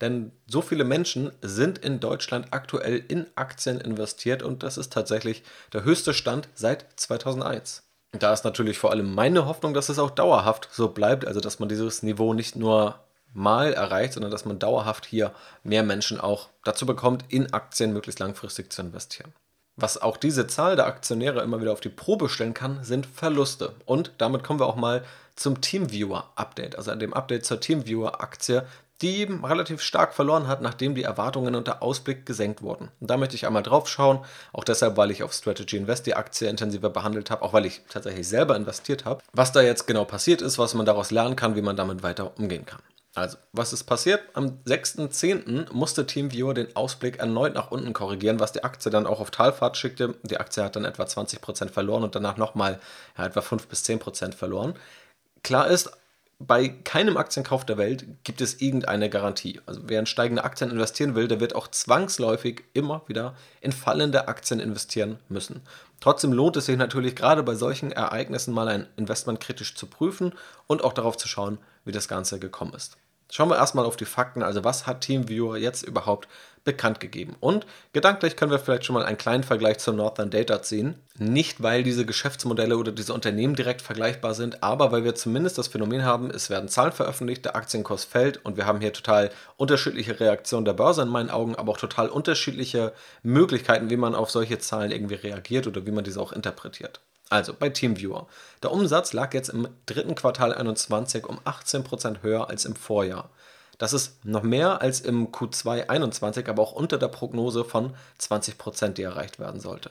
Denn 0.01 0.33
so 0.47 0.63
viele 0.63 0.85
Menschen 0.85 1.33
sind 1.43 1.79
in 1.79 2.01
Deutschland 2.01 2.49
aktuell 2.53 3.05
in 3.09 3.27
Aktien 3.35 3.81
investiert 3.81 4.43
und 4.43 4.63
das 4.63 4.79
ist 4.79 4.93
tatsächlich 4.93 5.43
der 5.73 5.85
höchste 5.85 6.15
Stand 6.15 6.49
seit 6.55 6.87
2001. 6.97 7.83
Da 8.13 8.33
ist 8.33 8.45
natürlich 8.45 8.79
vor 8.79 8.91
allem 8.91 9.15
meine 9.15 9.47
Hoffnung, 9.47 9.73
dass 9.73 9.89
es 9.89 9.99
auch 9.99 10.11
dauerhaft 10.11 10.69
so 10.73 10.89
bleibt, 10.89 11.27
also 11.27 11.41
dass 11.41 11.61
man 11.61 11.69
dieses 11.69 12.03
Niveau 12.03 12.35
nicht 12.35 12.57
nur 12.57 12.99
mal 13.33 13.73
erreicht, 13.73 14.15
sondern 14.15 14.33
dass 14.33 14.45
man 14.45 14.59
dauerhaft 14.59 15.07
hier 15.07 15.33
mehr 15.63 15.85
Menschen 15.85 16.21
auch 16.21 16.49
dazu 16.65 16.87
bekommt, 16.87 17.25
in 17.29 17.53
Aktien 17.53 17.93
möglichst 17.93 18.19
langfristig 18.19 18.73
zu 18.73 18.83
investieren. 18.83 19.33
Was 19.77 20.03
auch 20.03 20.17
diese 20.17 20.47
Zahl 20.47 20.77
der 20.77 20.87
Aktionäre 20.87 21.41
immer 21.43 21.61
wieder 21.61 21.73
auf 21.73 21.81
die 21.81 21.89
Probe 21.89 22.29
stellen 22.29 22.55
kann, 22.55 22.83
sind 22.85 23.07
Verluste. 23.07 23.73
Und 23.87 24.13
damit 24.19 24.43
kommen 24.43 24.61
wir 24.61 24.67
auch 24.67 24.77
mal 24.77 25.05
zum 25.37 25.61
Teamviewer-Update, 25.61 26.77
also 26.77 26.91
an 26.91 26.99
dem 26.99 27.15
Update 27.15 27.47
zur 27.47 27.61
Teamviewer-Aktie, 27.61 28.67
die 29.03 29.25
relativ 29.43 29.81
stark 29.81 30.15
verloren 30.15 30.47
hat, 30.47 30.61
nachdem 30.61 30.95
die 30.95 31.03
Erwartungen 31.03 31.55
und 31.55 31.67
der 31.67 31.83
Ausblick 31.83 32.27
gesenkt 32.27 32.63
wurden. 32.63 32.91
Und 33.01 33.11
da 33.11 33.17
möchte 33.17 33.35
ich 33.35 33.47
einmal 33.47 33.63
drauf 33.63 33.89
schauen, 33.89 34.25
auch 34.53 34.65
deshalb, 34.65 34.97
weil 34.97 35.11
ich 35.11 35.23
auf 35.23 35.33
Strategy 35.33 35.77
Invest 35.77 36.07
die 36.07 36.15
Aktie 36.15 36.49
intensiver 36.49 36.91
behandelt 36.91 37.31
habe, 37.31 37.43
auch 37.43 37.53
weil 37.53 37.67
ich 37.67 37.83
tatsächlich 37.89 38.29
selber 38.29 38.57
investiert 38.57 39.05
habe, 39.05 39.23
was 39.33 39.53
da 39.53 39.63
jetzt 39.63 39.87
genau 39.87 40.05
passiert 40.05 40.43
ist, 40.43 40.59
was 40.59 40.75
man 40.75 40.87
daraus 40.87 41.11
lernen 41.11 41.37
kann, 41.37 41.57
wie 41.57 41.63
man 41.63 41.77
damit 41.77 42.03
weiter 42.03 42.33
umgehen 42.39 42.67
kann. 42.67 42.81
Also, 43.15 43.39
was 43.53 43.73
ist 43.73 43.85
passiert? 43.85 44.23
Am 44.35 44.61
6.10. 44.67 45.73
musste 45.73 46.07
TeamViewer 46.07 46.55
den 46.55 46.77
Ausblick 46.77 47.19
erneut 47.19 47.55
nach 47.55 47.73
unten 47.73 47.93
korrigieren, 47.93 48.39
was 48.39 48.53
die 48.53 48.63
Aktie 48.63 48.91
dann 48.93 49.07
auch 49.07 49.19
auf 49.19 49.33
Talfahrt 49.33 49.77
schickte. 49.77 50.15
Die 50.23 50.39
Aktie 50.39 50.63
hat 50.63 50.77
dann 50.77 50.85
etwa 50.85 51.03
20% 51.03 51.71
verloren 51.71 52.05
und 52.05 52.15
danach 52.15 52.37
nochmal 52.37 52.79
ja, 53.19 53.27
etwa 53.27 53.41
5 53.41 53.67
bis 53.67 53.83
10% 53.85 54.35
verloren. 54.35 54.75
Klar 55.43 55.69
ist, 55.69 55.91
bei 56.43 56.69
keinem 56.69 57.19
Aktienkauf 57.19 57.67
der 57.67 57.77
Welt 57.77 58.07
gibt 58.25 58.41
es 58.41 58.63
irgendeine 58.63 59.11
Garantie. 59.11 59.61
Also 59.67 59.83
wer 59.85 60.01
in 60.01 60.07
steigende 60.07 60.43
Aktien 60.43 60.71
investieren 60.71 61.15
will, 61.15 61.29
der 61.29 61.39
wird 61.39 61.55
auch 61.55 61.69
zwangsläufig 61.69 62.65
immer 62.73 63.03
wieder 63.09 63.35
in 63.61 63.73
fallende 63.73 64.27
Aktien 64.27 64.59
investieren 64.59 65.19
müssen. 65.29 65.61
Trotzdem 66.01 66.33
lohnt 66.33 66.57
es 66.57 66.65
sich 66.65 66.79
natürlich 66.79 67.15
gerade 67.15 67.43
bei 67.43 67.55
solchen 67.55 67.93
Ereignissen 67.93 68.55
mal 68.55 68.69
ein 68.69 68.87
Investment 68.97 69.39
kritisch 69.41 69.75
zu 69.75 69.87
prüfen 69.87 70.33
und 70.67 70.83
auch 70.83 70.95
darauf 70.95 71.19
zu 71.19 71.29
schauen, 71.29 71.59
wie 71.85 71.93
das 71.93 72.09
Ganze 72.09 72.39
gekommen 72.39 72.73
ist. 72.73 72.97
Schauen 73.31 73.51
wir 73.51 73.57
erstmal 73.57 73.85
auf 73.85 73.97
die 73.97 74.07
Fakten, 74.07 74.43
also 74.43 74.65
was 74.65 74.87
hat 74.87 75.03
TeamViewer 75.03 75.59
jetzt 75.59 75.83
überhaupt 75.83 76.27
bekannt 76.65 77.01
gegeben. 77.01 77.37
Und 77.41 77.67
gedanklich 77.93 78.37
können 78.37 78.51
wir 78.51 78.59
vielleicht 78.59 78.85
schon 78.85 78.95
mal 78.95 79.05
einen 79.05 79.19
kleinen 79.19 79.43
Vergleich 79.43 79.79
zur 79.79 79.95
Northern 79.95 80.31
Data 80.31 80.63
ziehen. 80.63 80.95
Nicht, 81.19 81.63
weil 81.63 81.83
diese 81.83 82.07
Geschäftsmodelle 82.07 82.77
oder 82.77 82.93
diese 82.93 83.15
Unternehmen 83.15 83.55
direkt 83.55 83.83
vergleichbar 83.83 84.35
sind, 84.35 84.63
aber 84.63 84.93
weil 84.93 85.05
wir 85.05 85.15
zumindest 85.15 85.59
das 85.59 85.69
Phänomen 85.69 86.05
haben, 86.05 86.31
es 86.31 86.51
werden 86.51 86.69
Zahlen 86.69 86.93
veröffentlicht, 86.93 87.45
der 87.45 87.57
Aktienkurs 87.57 88.05
fällt 88.05 88.45
und 88.45 88.57
wir 88.57 88.67
haben 88.67 88.81
hier 88.81 88.93
total 88.93 89.31
unterschiedliche 89.57 90.21
Reaktionen 90.21 90.65
der 90.65 90.75
Börse 90.75 91.03
in 91.03 91.09
meinen 91.09 91.31
Augen, 91.31 91.57
aber 91.57 91.73
auch 91.73 91.79
total 91.79 92.09
unterschiedliche 92.09 92.93
Möglichkeiten, 93.23 93.91
wie 93.91 93.97
man 93.97 94.15
auf 94.15 94.31
solche 94.31 94.59
Zahlen 94.59 94.91
irgendwie 94.91 95.15
reagiert 95.15 95.67
oder 95.67 95.87
wie 95.87 95.93
man 95.93 96.05
diese 96.05 96.21
auch 96.21 96.33
interpretiert. 96.33 97.01
Also 97.31 97.55
bei 97.55 97.69
TeamViewer. 97.69 98.27
Der 98.63 98.73
Umsatz 98.73 99.13
lag 99.13 99.33
jetzt 99.35 99.51
im 99.51 99.69
dritten 99.87 100.17
Quartal 100.17 100.53
21 100.53 101.27
um 101.27 101.39
18% 101.41 102.23
höher 102.23 102.51
als 102.51 102.65
im 102.65 102.75
Vorjahr. 102.75 103.31
Das 103.81 103.95
ist 103.95 104.27
noch 104.27 104.43
mehr 104.43 104.83
als 104.83 105.01
im 105.01 105.29
Q2 105.29 105.89
21, 105.89 106.47
aber 106.51 106.63
auch 106.63 106.73
unter 106.73 106.99
der 106.99 107.09
Prognose 107.09 107.65
von 107.65 107.95
20%, 108.21 108.89
die 108.91 109.03
erreicht 109.03 109.39
werden 109.39 109.59
sollte. 109.59 109.91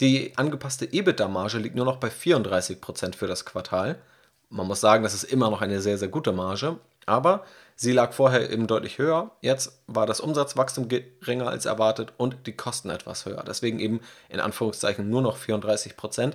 Die 0.00 0.36
angepasste 0.36 0.86
EBITDA-Marge 0.86 1.58
liegt 1.58 1.76
nur 1.76 1.84
noch 1.84 1.98
bei 1.98 2.08
34% 2.08 3.14
für 3.14 3.28
das 3.28 3.44
Quartal. 3.44 4.00
Man 4.48 4.66
muss 4.66 4.80
sagen, 4.80 5.04
das 5.04 5.14
ist 5.14 5.22
immer 5.22 5.50
noch 5.50 5.62
eine 5.62 5.80
sehr, 5.80 5.98
sehr 5.98 6.08
gute 6.08 6.32
Marge, 6.32 6.78
aber 7.06 7.44
sie 7.76 7.92
lag 7.92 8.12
vorher 8.12 8.50
eben 8.50 8.66
deutlich 8.66 8.98
höher. 8.98 9.30
Jetzt 9.40 9.80
war 9.86 10.06
das 10.06 10.18
Umsatzwachstum 10.18 10.88
geringer 10.88 11.46
als 11.46 11.64
erwartet 11.64 12.12
und 12.16 12.48
die 12.48 12.56
Kosten 12.56 12.90
etwas 12.90 13.24
höher. 13.24 13.44
Deswegen 13.46 13.78
eben 13.78 14.00
in 14.30 14.40
Anführungszeichen 14.40 15.08
nur 15.08 15.22
noch 15.22 15.38
34%. 15.38 16.32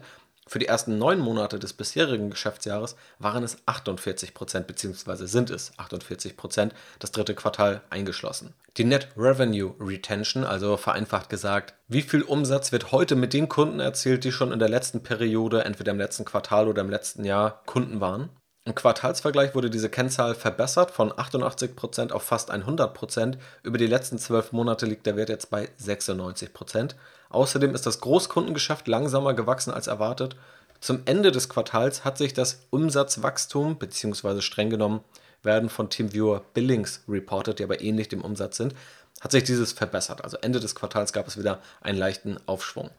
Für 0.48 0.60
die 0.60 0.68
ersten 0.68 0.98
neun 0.98 1.20
Monate 1.20 1.60
des 1.60 1.74
bisherigen 1.74 2.30
Geschäftsjahres 2.30 2.96
waren 3.20 3.44
es 3.44 3.58
48 3.66 4.34
Prozent 4.34 4.66
bzw. 4.66 5.25
sind 5.25 5.50
es 5.50 5.74
48 5.77 6.38
Prozent, 6.38 6.74
das 7.00 7.12
dritte 7.12 7.36
Quartal 7.36 7.82
eingeschlossen. 7.89 8.54
Die 8.77 8.86
Net 8.86 9.10
Revenue 9.18 9.75
Retention, 9.80 10.46
also 10.46 10.77
vereinfacht 10.77 11.30
gesagt, 11.30 11.74
wie 11.88 12.01
viel 12.01 12.22
Umsatz 12.22 12.72
wird 12.72 12.92
heute 12.92 13.16
mit 13.16 13.34
den 13.34 13.50
Kunden 13.50 13.80
erzielt, 13.82 14.24
die 14.24 14.32
schon 14.32 14.51
in 14.54 14.60
der 14.60 14.70
letzten 14.70 15.04
Periode, 15.04 15.66
entweder 15.66 15.92
im 15.92 15.98
letzten 15.98 16.25
Quartal 16.25 16.68
oder 16.68 16.82
im 16.82 16.89
letzten 16.89 17.25
Jahr 17.25 17.62
Kunden 17.66 18.00
waren. 18.00 18.30
Im 18.68 18.75
Quartalsvergleich 18.75 19.56
wurde 19.56 19.70
diese 19.70 19.89
Kennzahl 19.89 20.36
verbessert 20.36 20.92
von 20.92 21.13
88% 21.13 22.12
auf 22.12 22.24
fast 22.24 22.51
100%. 22.51 23.38
Über 23.63 23.77
die 23.77 23.88
letzten 23.88 24.20
zwölf 24.20 24.51
Monate 24.51 24.86
liegt 24.86 25.06
der 25.06 25.16
Wert 25.16 25.30
jetzt 25.30 25.50
bei 25.50 25.70
96%. 25.82 26.96
Außerdem 27.29 27.75
ist 27.75 27.86
das 27.86 28.01
Großkundengeschäft 28.01 28.88
langsamer 28.88 29.34
gewachsen 29.34 29.72
als 29.72 29.88
erwartet. 29.88 30.36
Zum 30.79 31.01
Ende 31.05 31.31
des 31.31 31.50
Quartals 31.50 32.05
hat 32.05 32.17
sich 32.17 32.34
das 32.34 32.67
Umsatzwachstum, 32.69 33.77
beziehungsweise 33.77 34.41
streng 34.41 34.69
genommen 34.69 35.01
werden 35.43 35.69
von 35.69 35.89
TeamViewer 35.89 36.43
Billings 36.53 37.03
reported, 37.07 37.60
die 37.60 37.63
aber 37.63 37.81
ähnlich 37.81 38.10
dem 38.10 38.22
Umsatz 38.22 38.57
sind, 38.57 38.75
hat 39.22 39.31
sich 39.31 39.43
dieses 39.43 39.74
verbessert. 39.74 40.24
Also 40.24 40.38
Ende 40.38 40.60
des 40.60 40.75
Quartals 40.75 41.13
gab 41.13 41.27
es 41.27 41.38
wieder 41.38 41.62
einen 41.81 41.98
leichten 41.98 42.38
Aufschwung. 42.46 42.91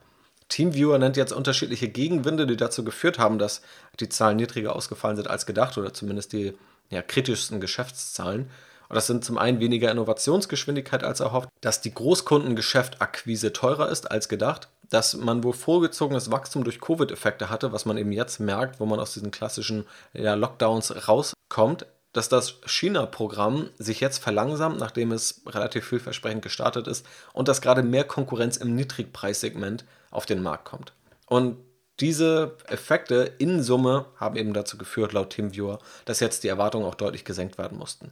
TeamViewer 0.49 0.97
nennt 0.97 1.15
jetzt 1.15 1.31
unterschiedliche 1.31 1.89
Gegenwinde, 1.89 2.47
die 2.47 2.57
dazu 2.57 2.83
geführt 2.83 3.19
haben, 3.19 3.39
dass 3.39 3.61
die 3.99 4.09
Zahlen 4.09 4.37
niedriger 4.37 4.75
ausgefallen 4.75 5.15
sind 5.15 5.29
als 5.29 5.45
gedacht 5.45 5.77
oder 5.77 5.93
zumindest 5.93 6.33
die 6.33 6.57
ja, 6.89 7.01
kritischsten 7.01 7.61
Geschäftszahlen. 7.61 8.49
Und 8.89 8.95
das 8.95 9.07
sind 9.07 9.23
zum 9.23 9.37
einen 9.37 9.59
weniger 9.59 9.91
Innovationsgeschwindigkeit 9.91 11.03
als 11.03 11.19
erhofft, 11.19 11.49
dass 11.61 11.81
die 11.81 11.93
Großkundengeschäftakquise 11.93 13.53
teurer 13.53 13.89
ist 13.89 14.09
als 14.09 14.27
gedacht, 14.29 14.67
dass 14.89 15.15
man 15.15 15.43
wohl 15.43 15.53
vorgezogenes 15.53 16.31
Wachstum 16.31 16.63
durch 16.63 16.81
Covid-Effekte 16.81 17.51
hatte, 17.51 17.71
was 17.71 17.85
man 17.85 17.97
eben 17.97 18.11
jetzt 18.11 18.39
merkt, 18.39 18.79
wo 18.79 18.87
man 18.87 18.99
aus 18.99 19.13
diesen 19.13 19.29
klassischen 19.29 19.85
ja, 20.13 20.33
Lockdowns 20.33 21.07
rauskommt, 21.07 21.85
dass 22.13 22.29
das 22.29 22.55
China-Programm 22.65 23.69
sich 23.77 23.99
jetzt 23.99 24.17
verlangsamt, 24.17 24.79
nachdem 24.79 25.11
es 25.11 25.41
relativ 25.45 25.85
vielversprechend 25.85 26.41
gestartet 26.41 26.87
ist 26.87 27.05
und 27.33 27.47
dass 27.47 27.61
gerade 27.61 27.83
mehr 27.83 28.03
Konkurrenz 28.03 28.57
im 28.57 28.75
Niedrigpreissegment 28.75 29.85
auf 30.09 30.25
den 30.25 30.41
Markt 30.41 30.65
kommt. 30.65 30.93
Und 31.27 31.57
diese 31.99 32.55
Effekte 32.67 33.33
in 33.37 33.61
Summe 33.61 34.05
haben 34.15 34.37
eben 34.37 34.53
dazu 34.53 34.77
geführt, 34.77 35.13
laut 35.13 35.31
TeamViewer, 35.31 35.79
dass 36.05 36.21
jetzt 36.21 36.43
die 36.43 36.47
Erwartungen 36.47 36.85
auch 36.85 36.95
deutlich 36.95 37.25
gesenkt 37.25 37.57
werden 37.57 37.77
mussten. 37.77 38.11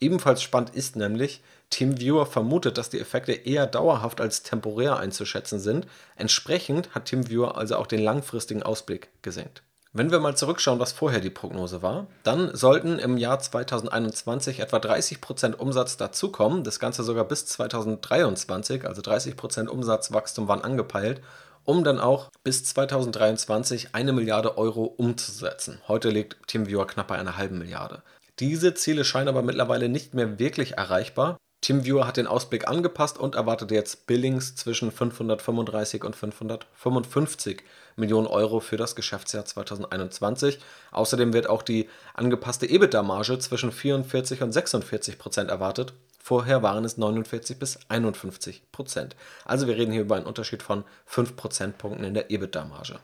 Ebenfalls 0.00 0.42
spannend 0.42 0.74
ist 0.74 0.96
nämlich, 0.96 1.42
TeamViewer 1.70 2.24
vermutet, 2.26 2.78
dass 2.78 2.90
die 2.90 3.00
Effekte 3.00 3.32
eher 3.32 3.66
dauerhaft 3.66 4.20
als 4.20 4.42
temporär 4.42 4.96
einzuschätzen 4.96 5.60
sind. 5.60 5.86
Entsprechend 6.16 6.94
hat 6.94 7.06
TeamViewer 7.06 7.58
also 7.58 7.76
auch 7.76 7.86
den 7.86 8.00
langfristigen 8.00 8.62
Ausblick 8.62 9.10
gesenkt. 9.22 9.62
Wenn 9.92 10.10
wir 10.10 10.20
mal 10.20 10.36
zurückschauen, 10.36 10.78
was 10.78 10.92
vorher 10.92 11.20
die 11.20 11.30
Prognose 11.30 11.82
war, 11.82 12.06
dann 12.22 12.54
sollten 12.54 12.98
im 12.98 13.16
Jahr 13.16 13.40
2021 13.40 14.60
etwa 14.60 14.76
30% 14.76 15.54
Umsatz 15.54 15.96
dazukommen, 15.96 16.62
das 16.62 16.78
Ganze 16.78 17.02
sogar 17.02 17.24
bis 17.24 17.46
2023, 17.46 18.86
also 18.86 19.00
30% 19.00 19.66
Umsatzwachstum 19.66 20.46
waren 20.46 20.62
angepeilt, 20.62 21.22
um 21.64 21.84
dann 21.84 21.98
auch 21.98 22.30
bis 22.44 22.64
2023 22.64 23.94
eine 23.94 24.12
Milliarde 24.12 24.56
Euro 24.58 24.84
umzusetzen. 24.84 25.80
Heute 25.88 26.10
liegt 26.10 26.36
TeamViewer 26.48 26.86
knapp 26.86 27.08
bei 27.08 27.18
einer 27.18 27.36
halben 27.36 27.58
Milliarde. 27.58 28.02
Diese 28.40 28.74
Ziele 28.74 29.04
scheinen 29.04 29.28
aber 29.28 29.42
mittlerweile 29.42 29.88
nicht 29.88 30.14
mehr 30.14 30.38
wirklich 30.38 30.78
erreichbar. 30.78 31.36
TeamViewer 31.60 32.06
hat 32.06 32.16
den 32.16 32.28
Ausblick 32.28 32.68
angepasst 32.68 33.18
und 33.18 33.34
erwartet 33.34 33.72
jetzt 33.72 34.06
Billings 34.06 34.54
zwischen 34.54 34.92
535 34.92 36.04
und 36.04 36.14
555 36.14 37.64
Millionen 37.96 38.28
Euro 38.28 38.60
für 38.60 38.76
das 38.76 38.94
Geschäftsjahr 38.94 39.44
2021. 39.44 40.60
Außerdem 40.92 41.32
wird 41.32 41.48
auch 41.48 41.62
die 41.62 41.88
angepasste 42.14 42.66
EBITDA-Marge 42.66 43.40
zwischen 43.40 43.72
44 43.72 44.40
und 44.42 44.52
46 44.52 45.18
Prozent 45.18 45.50
erwartet. 45.50 45.94
Vorher 46.20 46.62
waren 46.62 46.84
es 46.84 46.96
49 46.96 47.58
bis 47.58 47.80
51 47.88 48.70
Prozent. 48.70 49.16
Also 49.44 49.66
wir 49.66 49.76
reden 49.76 49.90
hier 49.90 50.02
über 50.02 50.14
einen 50.14 50.26
Unterschied 50.26 50.62
von 50.62 50.84
5 51.06 51.34
Prozentpunkten 51.34 52.04
in 52.04 52.14
der 52.14 52.30
EBITDA-Marge. 52.30 53.00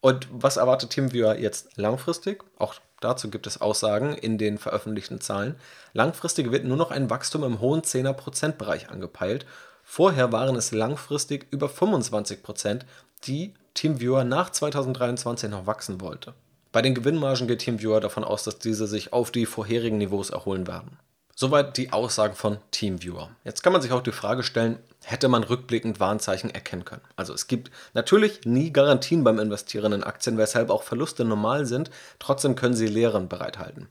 Und 0.00 0.28
was 0.30 0.56
erwartet 0.56 0.90
TeamViewer 0.90 1.36
jetzt 1.36 1.76
langfristig? 1.76 2.44
Auch 2.58 2.74
dazu 3.00 3.30
gibt 3.30 3.46
es 3.46 3.60
Aussagen 3.60 4.14
in 4.14 4.38
den 4.38 4.58
veröffentlichten 4.58 5.20
Zahlen. 5.20 5.56
Langfristig 5.92 6.50
wird 6.50 6.64
nur 6.64 6.76
noch 6.76 6.90
ein 6.90 7.10
Wachstum 7.10 7.44
im 7.44 7.60
hohen 7.60 7.82
10er-Prozent-Bereich 7.82 8.90
angepeilt. 8.90 9.46
Vorher 9.82 10.32
waren 10.32 10.56
es 10.56 10.72
langfristig 10.72 11.46
über 11.50 11.68
25 11.68 12.42
Prozent, 12.42 12.86
die 13.24 13.54
TeamViewer 13.74 14.24
nach 14.24 14.50
2023 14.50 15.50
noch 15.50 15.66
wachsen 15.66 16.00
wollte. 16.00 16.34
Bei 16.72 16.82
den 16.82 16.94
Gewinnmargen 16.94 17.48
geht 17.48 17.60
TeamViewer 17.60 18.00
davon 18.00 18.24
aus, 18.24 18.44
dass 18.44 18.58
diese 18.58 18.86
sich 18.86 19.12
auf 19.12 19.30
die 19.30 19.46
vorherigen 19.46 19.98
Niveaus 19.98 20.30
erholen 20.30 20.66
werden. 20.66 20.98
Soweit 21.34 21.76
die 21.76 21.92
Aussagen 21.92 22.34
von 22.34 22.58
TeamViewer. 22.72 23.30
Jetzt 23.44 23.62
kann 23.62 23.72
man 23.72 23.80
sich 23.80 23.92
auch 23.92 24.02
die 24.02 24.12
Frage 24.12 24.42
stellen, 24.42 24.78
hätte 25.10 25.28
man 25.28 25.42
rückblickend 25.42 26.00
Warnzeichen 26.00 26.50
erkennen 26.50 26.84
können. 26.84 27.00
Also 27.16 27.32
es 27.32 27.46
gibt 27.46 27.70
natürlich 27.94 28.44
nie 28.44 28.72
Garantien 28.74 29.24
beim 29.24 29.38
Investieren 29.38 29.94
in 29.94 30.04
Aktien, 30.04 30.36
weshalb 30.36 30.68
auch 30.68 30.82
Verluste 30.82 31.24
normal 31.24 31.64
sind. 31.64 31.90
Trotzdem 32.18 32.56
können 32.56 32.74
sie 32.74 32.86
Lehren 32.86 33.26
bereithalten. 33.26 33.88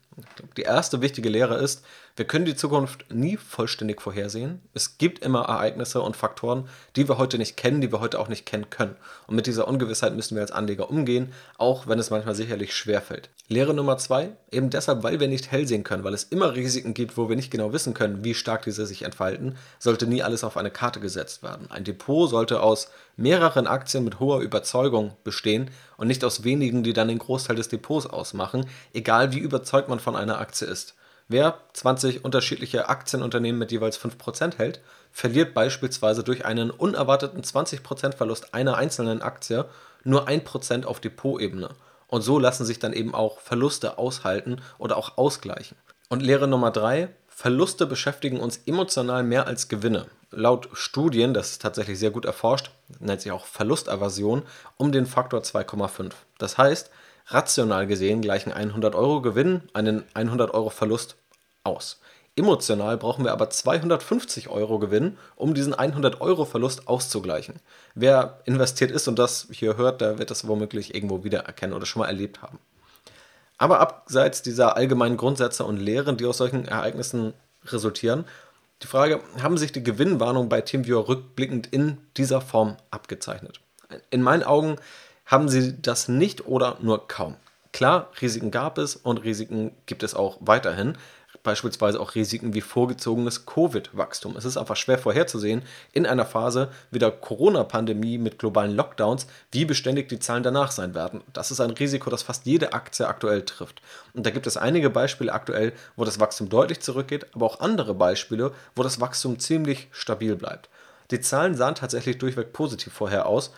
Die 0.58 0.62
erste 0.62 1.02
wichtige 1.02 1.30
Lehre 1.30 1.56
ist, 1.56 1.84
wir 2.18 2.26
können 2.26 2.46
die 2.46 2.56
Zukunft 2.56 3.14
nie 3.14 3.38
vollständig 3.38 4.02
vorhersehen. 4.02 4.62
Es 4.74 4.98
gibt 4.98 5.24
immer 5.24 5.44
Ereignisse 5.44 6.02
und 6.02 6.18
Faktoren, 6.18 6.68
die 6.96 7.08
wir 7.08 7.20
heute 7.20 7.38
nicht 7.38 7.58
kennen, 7.58 7.80
die 7.80 7.92
wir 7.92 8.00
heute 8.00 8.20
auch 8.20 8.28
nicht 8.28 8.48
kennen 8.48 8.72
können. 8.72 8.96
Und 9.28 9.36
mit 9.36 9.46
dieser 9.46 9.68
Ungewissheit 9.68 10.16
müssen 10.16 10.36
wir 10.36 10.42
als 10.42 10.52
Anleger 10.52 10.90
umgehen, 10.90 11.32
auch 11.60 11.86
wenn 11.86 12.00
es 12.00 12.10
manchmal 12.10 12.34
sicherlich 12.34 12.76
schwerfällt. 12.76 13.30
Lehre 13.50 13.76
Nummer 13.76 14.00
zwei, 14.00 14.32
eben 14.52 14.72
deshalb, 14.72 15.04
weil 15.04 15.20
wir 15.20 15.28
nicht 15.28 15.52
hell 15.52 15.68
sehen 15.68 15.84
können, 15.84 16.04
weil 16.04 16.16
es 16.16 16.24
immer 16.24 16.56
Risiken 16.56 16.96
gibt, 16.96 17.18
wo 17.18 17.30
wir 17.30 17.36
nicht 17.36 17.52
genau 17.52 17.72
wissen 17.72 17.94
können, 17.94 18.24
wie 18.24 18.34
stark 18.34 18.64
diese 18.64 18.88
sich 18.88 19.04
entfalten, 19.04 19.56
sollte 19.78 20.08
nie 20.08 20.24
alles 20.24 20.44
auf 20.44 20.58
eine 20.58 20.72
Karte 20.72 21.00
gesetzt 21.08 21.42
werden. 21.42 21.72
Ein 21.72 21.86
Depot 21.86 22.30
sollte 22.30 22.62
aus 22.62 22.90
mehreren 23.16 23.66
Aktien 23.66 24.04
mit 24.04 24.20
hoher 24.20 24.42
Überzeugung 24.42 25.16
bestehen 25.24 25.72
und 25.96 26.08
nicht 26.08 26.26
aus 26.26 26.44
wenigen, 26.44 26.84
die 26.84 26.92
dann 26.92 27.08
den 27.08 27.18
Großteil 27.18 27.56
des 27.56 27.70
Depots 27.70 28.06
ausmachen, 28.06 28.68
egal 28.94 29.32
wie 29.32 29.40
überzeugt 29.40 29.88
man 29.88 30.02
von 30.02 30.18
einer 30.18 30.40
Aktie 30.40 30.68
ist. 30.68 30.96
Wer 31.30 31.60
20 31.74 32.26
unterschiedliche 32.26 32.90
Aktienunternehmen 32.90 33.60
mit 33.60 33.72
jeweils 33.72 33.98
5% 34.00 34.58
hält, 34.58 34.82
verliert 35.12 35.54
beispielsweise 35.54 36.24
durch 36.24 36.46
einen 36.46 36.70
unerwarteten 36.70 37.42
20% 37.42 38.16
Verlust 38.16 38.54
einer 38.54 38.76
einzelnen 38.76 39.22
Aktie 39.22 39.66
nur 40.04 40.28
1% 40.28 40.86
auf 40.86 41.00
Depotebene. 41.00 41.70
Und 42.08 42.22
so 42.22 42.40
lassen 42.40 42.66
sich 42.66 42.80
dann 42.80 42.94
eben 42.94 43.14
auch 43.16 43.40
Verluste 43.40 43.98
aushalten 43.98 44.62
oder 44.78 44.98
auch 44.98 45.18
ausgleichen. 45.18 45.78
Und 46.10 46.22
Lehre 46.22 46.48
Nummer 46.48 46.72
drei, 46.72 47.10
Verluste 47.28 47.86
beschäftigen 47.86 48.40
uns 48.40 48.62
emotional 48.66 49.24
mehr 49.24 49.46
als 49.46 49.68
Gewinne. 49.68 50.08
Laut 50.32 50.68
Studien, 50.74 51.34
das 51.34 51.52
ist 51.52 51.62
tatsächlich 51.62 51.98
sehr 51.98 52.12
gut 52.12 52.26
erforscht, 52.26 52.72
nennt 53.00 53.22
sich 53.22 53.32
auch 53.32 53.46
Verlustaversion, 53.46 54.44
um 54.76 54.92
den 54.92 55.06
Faktor 55.06 55.40
2,5. 55.40 56.12
Das 56.38 56.58
heißt, 56.58 56.92
rational 57.28 57.88
gesehen 57.88 58.22
gleichen 58.22 58.52
100 58.52 58.94
Euro 58.94 59.22
Gewinn 59.22 59.62
einen 59.74 60.04
100 60.14 60.54
Euro 60.54 60.70
Verlust 60.70 61.16
aus. 61.64 62.02
Emotional 62.36 62.98
brauchen 62.98 63.24
wir 63.24 63.32
aber 63.32 63.50
250 63.50 64.50
Euro 64.50 64.80
Gewinn, 64.80 65.18
um 65.38 65.54
diesen 65.54 65.74
100 65.74 66.22
Euro 66.22 66.44
Verlust 66.46 66.88
auszugleichen. 66.88 67.62
Wer 67.96 68.42
investiert 68.46 68.92
ist 68.92 69.08
und 69.08 69.18
das 69.18 69.48
hier 69.52 69.78
hört, 69.78 70.02
der 70.02 70.20
wird 70.20 70.30
das 70.30 70.48
womöglich 70.48 70.94
irgendwo 70.94 71.24
wiedererkennen 71.24 71.76
oder 71.76 71.86
schon 71.86 72.02
mal 72.02 72.08
erlebt 72.08 72.42
haben. 72.42 72.60
Aber 73.58 73.80
abseits 73.80 74.44
dieser 74.44 74.78
allgemeinen 74.78 75.18
Grundsätze 75.18 75.64
und 75.64 75.78
Lehren, 75.78 76.18
die 76.18 76.26
aus 76.26 76.38
solchen 76.38 76.68
Ereignissen 76.68 77.34
resultieren, 77.66 78.26
die 78.82 78.88
Frage, 78.88 79.22
haben 79.42 79.58
sich 79.58 79.72
die 79.72 79.84
Gewinnwarnungen 79.84 80.50
bei 80.50 80.62
TeamViewer 80.62 81.08
rückblickend 81.08 81.68
in 81.68 81.98
dieser 82.16 82.42
Form 82.42 82.78
abgezeichnet? 82.92 83.60
In 84.10 84.22
meinen 84.22 84.44
Augen 84.44 84.78
haben 85.26 85.50
sie 85.50 85.82
das 85.82 86.08
nicht 86.08 86.46
oder 86.46 86.78
nur 86.82 87.08
kaum. 87.08 87.36
Klar, 87.74 88.12
Risiken 88.22 88.52
gab 88.52 88.78
es 88.78 88.96
und 88.96 89.24
Risiken 89.24 89.72
gibt 89.86 90.04
es 90.04 90.14
auch 90.14 90.38
weiterhin 90.40 90.98
beispielsweise 91.48 92.02
auch 92.02 92.14
Risiken 92.14 92.54
wie 92.54 92.60
vorgezogenes 92.60 93.46
Covid-Wachstum. 93.46 94.36
Es 94.36 94.44
ist 94.44 94.58
einfach 94.58 94.76
schwer 94.76 94.98
vorherzusehen 94.98 95.62
in 95.94 96.06
einer 96.06 96.26
Phase 96.26 96.70
wie 96.92 97.00
der 97.00 97.10
Corona-Pandemie 97.10 98.18
mit 98.18 98.38
globalen 98.38 98.76
Lockdowns, 98.76 99.28
wie 99.54 99.64
beständig 99.64 100.10
die 100.10 100.20
Zahlen 100.20 100.44
danach 100.44 100.72
sein 100.72 100.94
werden. 100.94 101.24
Das 101.32 101.50
ist 101.50 101.62
ein 101.62 101.70
Risiko, 101.70 102.10
das 102.10 102.24
fast 102.24 102.46
jede 102.46 102.74
Aktie 102.74 103.08
aktuell 103.08 103.44
trifft. 103.44 103.82
Und 104.14 104.26
da 104.26 104.30
gibt 104.30 104.46
es 104.46 104.58
einige 104.58 104.90
Beispiele 104.90 105.32
aktuell, 105.32 105.72
wo 105.96 106.04
das 106.04 106.20
Wachstum 106.20 106.50
deutlich 106.50 106.82
zurückgeht, 106.82 107.28
aber 107.34 107.46
auch 107.46 107.62
andere 107.62 107.94
Beispiele, 107.94 108.52
wo 108.76 108.84
das 108.84 109.00
Wachstum 109.00 109.40
ziemlich 109.40 109.88
stabil 109.92 110.36
bleibt. 110.36 110.68
Die 111.12 111.22
Zahlen 111.22 111.56
sahen 111.56 111.76
tatsächlich 111.76 112.18
durchweg 112.18 112.52
positiv 112.52 112.92
vorher 112.92 113.26
aus 113.26 113.54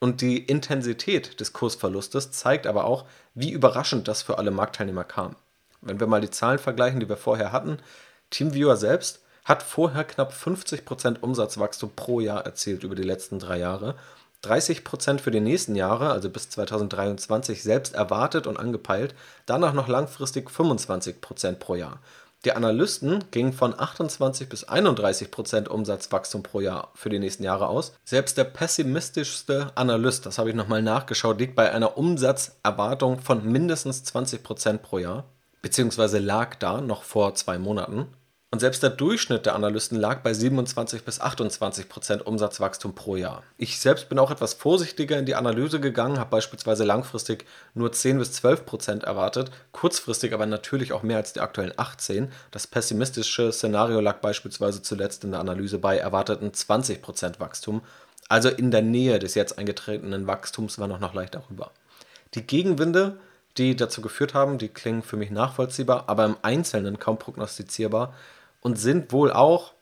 und 0.00 0.22
die 0.22 0.38
Intensität 0.38 1.40
des 1.40 1.52
Kursverlustes 1.52 2.30
zeigt 2.30 2.66
aber 2.66 2.84
auch, 2.84 3.04
wie 3.34 3.50
überraschend 3.50 4.08
das 4.08 4.22
für 4.22 4.38
alle 4.38 4.50
Marktteilnehmer 4.50 5.04
kam. 5.04 5.36
Wenn 5.84 6.00
wir 6.00 6.06
mal 6.06 6.20
die 6.20 6.30
Zahlen 6.30 6.58
vergleichen, 6.58 7.00
die 7.00 7.08
wir 7.08 7.16
vorher 7.16 7.52
hatten, 7.52 7.78
TeamViewer 8.30 8.76
selbst 8.76 9.20
hat 9.44 9.62
vorher 9.62 10.04
knapp 10.04 10.32
50% 10.32 11.20
Umsatzwachstum 11.20 11.92
pro 11.94 12.20
Jahr 12.20 12.44
erzielt 12.44 12.82
über 12.82 12.94
die 12.94 13.02
letzten 13.02 13.38
drei 13.38 13.58
Jahre. 13.58 13.94
30% 14.42 15.20
für 15.20 15.30
die 15.30 15.40
nächsten 15.40 15.74
Jahre, 15.74 16.10
also 16.10 16.28
bis 16.30 16.50
2023, 16.50 17.62
selbst 17.62 17.94
erwartet 17.94 18.46
und 18.46 18.58
angepeilt, 18.58 19.14
danach 19.46 19.72
noch 19.72 19.88
langfristig 19.88 20.50
25% 20.50 21.54
pro 21.54 21.74
Jahr. 21.74 22.00
Die 22.44 22.52
Analysten 22.52 23.24
gingen 23.30 23.54
von 23.54 23.78
28 23.78 24.50
bis 24.50 24.68
31% 24.68 25.68
Umsatzwachstum 25.68 26.42
pro 26.42 26.60
Jahr 26.60 26.90
für 26.94 27.08
die 27.08 27.18
nächsten 27.18 27.42
Jahre 27.42 27.68
aus. 27.68 27.94
Selbst 28.04 28.36
der 28.36 28.44
pessimistischste 28.44 29.72
Analyst, 29.76 30.26
das 30.26 30.36
habe 30.36 30.50
ich 30.50 30.56
nochmal 30.56 30.82
nachgeschaut, 30.82 31.38
liegt 31.38 31.54
bei 31.54 31.72
einer 31.72 31.96
Umsatzerwartung 31.96 33.20
von 33.20 33.50
mindestens 33.50 34.04
20% 34.04 34.78
pro 34.78 34.98
Jahr 34.98 35.24
beziehungsweise 35.64 36.18
lag 36.18 36.56
da 36.56 36.82
noch 36.82 37.04
vor 37.04 37.34
zwei 37.34 37.58
Monaten. 37.58 38.06
Und 38.50 38.60
selbst 38.60 38.82
der 38.82 38.90
Durchschnitt 38.90 39.46
der 39.46 39.54
Analysten 39.54 39.98
lag 39.98 40.20
bei 40.20 40.34
27 40.34 41.04
bis 41.04 41.22
28 41.22 41.88
Prozent 41.88 42.26
Umsatzwachstum 42.26 42.94
pro 42.94 43.16
Jahr. 43.16 43.42
Ich 43.56 43.80
selbst 43.80 44.10
bin 44.10 44.18
auch 44.18 44.30
etwas 44.30 44.52
vorsichtiger 44.52 45.18
in 45.18 45.24
die 45.24 45.34
Analyse 45.34 45.80
gegangen, 45.80 46.18
habe 46.18 46.28
beispielsweise 46.28 46.84
langfristig 46.84 47.46
nur 47.72 47.90
10 47.90 48.18
bis 48.18 48.32
12 48.32 48.66
Prozent 48.66 49.04
erwartet, 49.04 49.50
kurzfristig 49.72 50.34
aber 50.34 50.44
natürlich 50.44 50.92
auch 50.92 51.02
mehr 51.02 51.16
als 51.16 51.32
die 51.32 51.40
aktuellen 51.40 51.72
18. 51.78 52.30
Das 52.50 52.66
pessimistische 52.66 53.50
Szenario 53.50 54.00
lag 54.00 54.20
beispielsweise 54.20 54.82
zuletzt 54.82 55.24
in 55.24 55.30
der 55.30 55.40
Analyse 55.40 55.78
bei 55.78 55.96
erwarteten 55.96 56.52
20 56.52 57.00
Prozent 57.00 57.40
Wachstum. 57.40 57.80
Also 58.28 58.50
in 58.50 58.70
der 58.70 58.82
Nähe 58.82 59.18
des 59.18 59.34
jetzt 59.34 59.58
eingetretenen 59.58 60.26
Wachstums 60.26 60.78
war 60.78 60.88
noch, 60.88 61.00
noch 61.00 61.14
leicht 61.14 61.34
darüber. 61.34 61.70
Die 62.34 62.46
Gegenwinde 62.46 63.16
die 63.56 63.76
dazu 63.76 64.00
geführt 64.00 64.34
haben, 64.34 64.58
die 64.58 64.68
klingen 64.68 65.02
für 65.02 65.16
mich 65.16 65.30
nachvollziehbar, 65.30 66.04
aber 66.08 66.24
im 66.24 66.36
Einzelnen 66.42 66.98
kaum 66.98 67.18
prognostizierbar 67.18 68.14
und 68.60 68.78
sind 68.78 69.12
wohl 69.12 69.32
auch, 69.32 69.72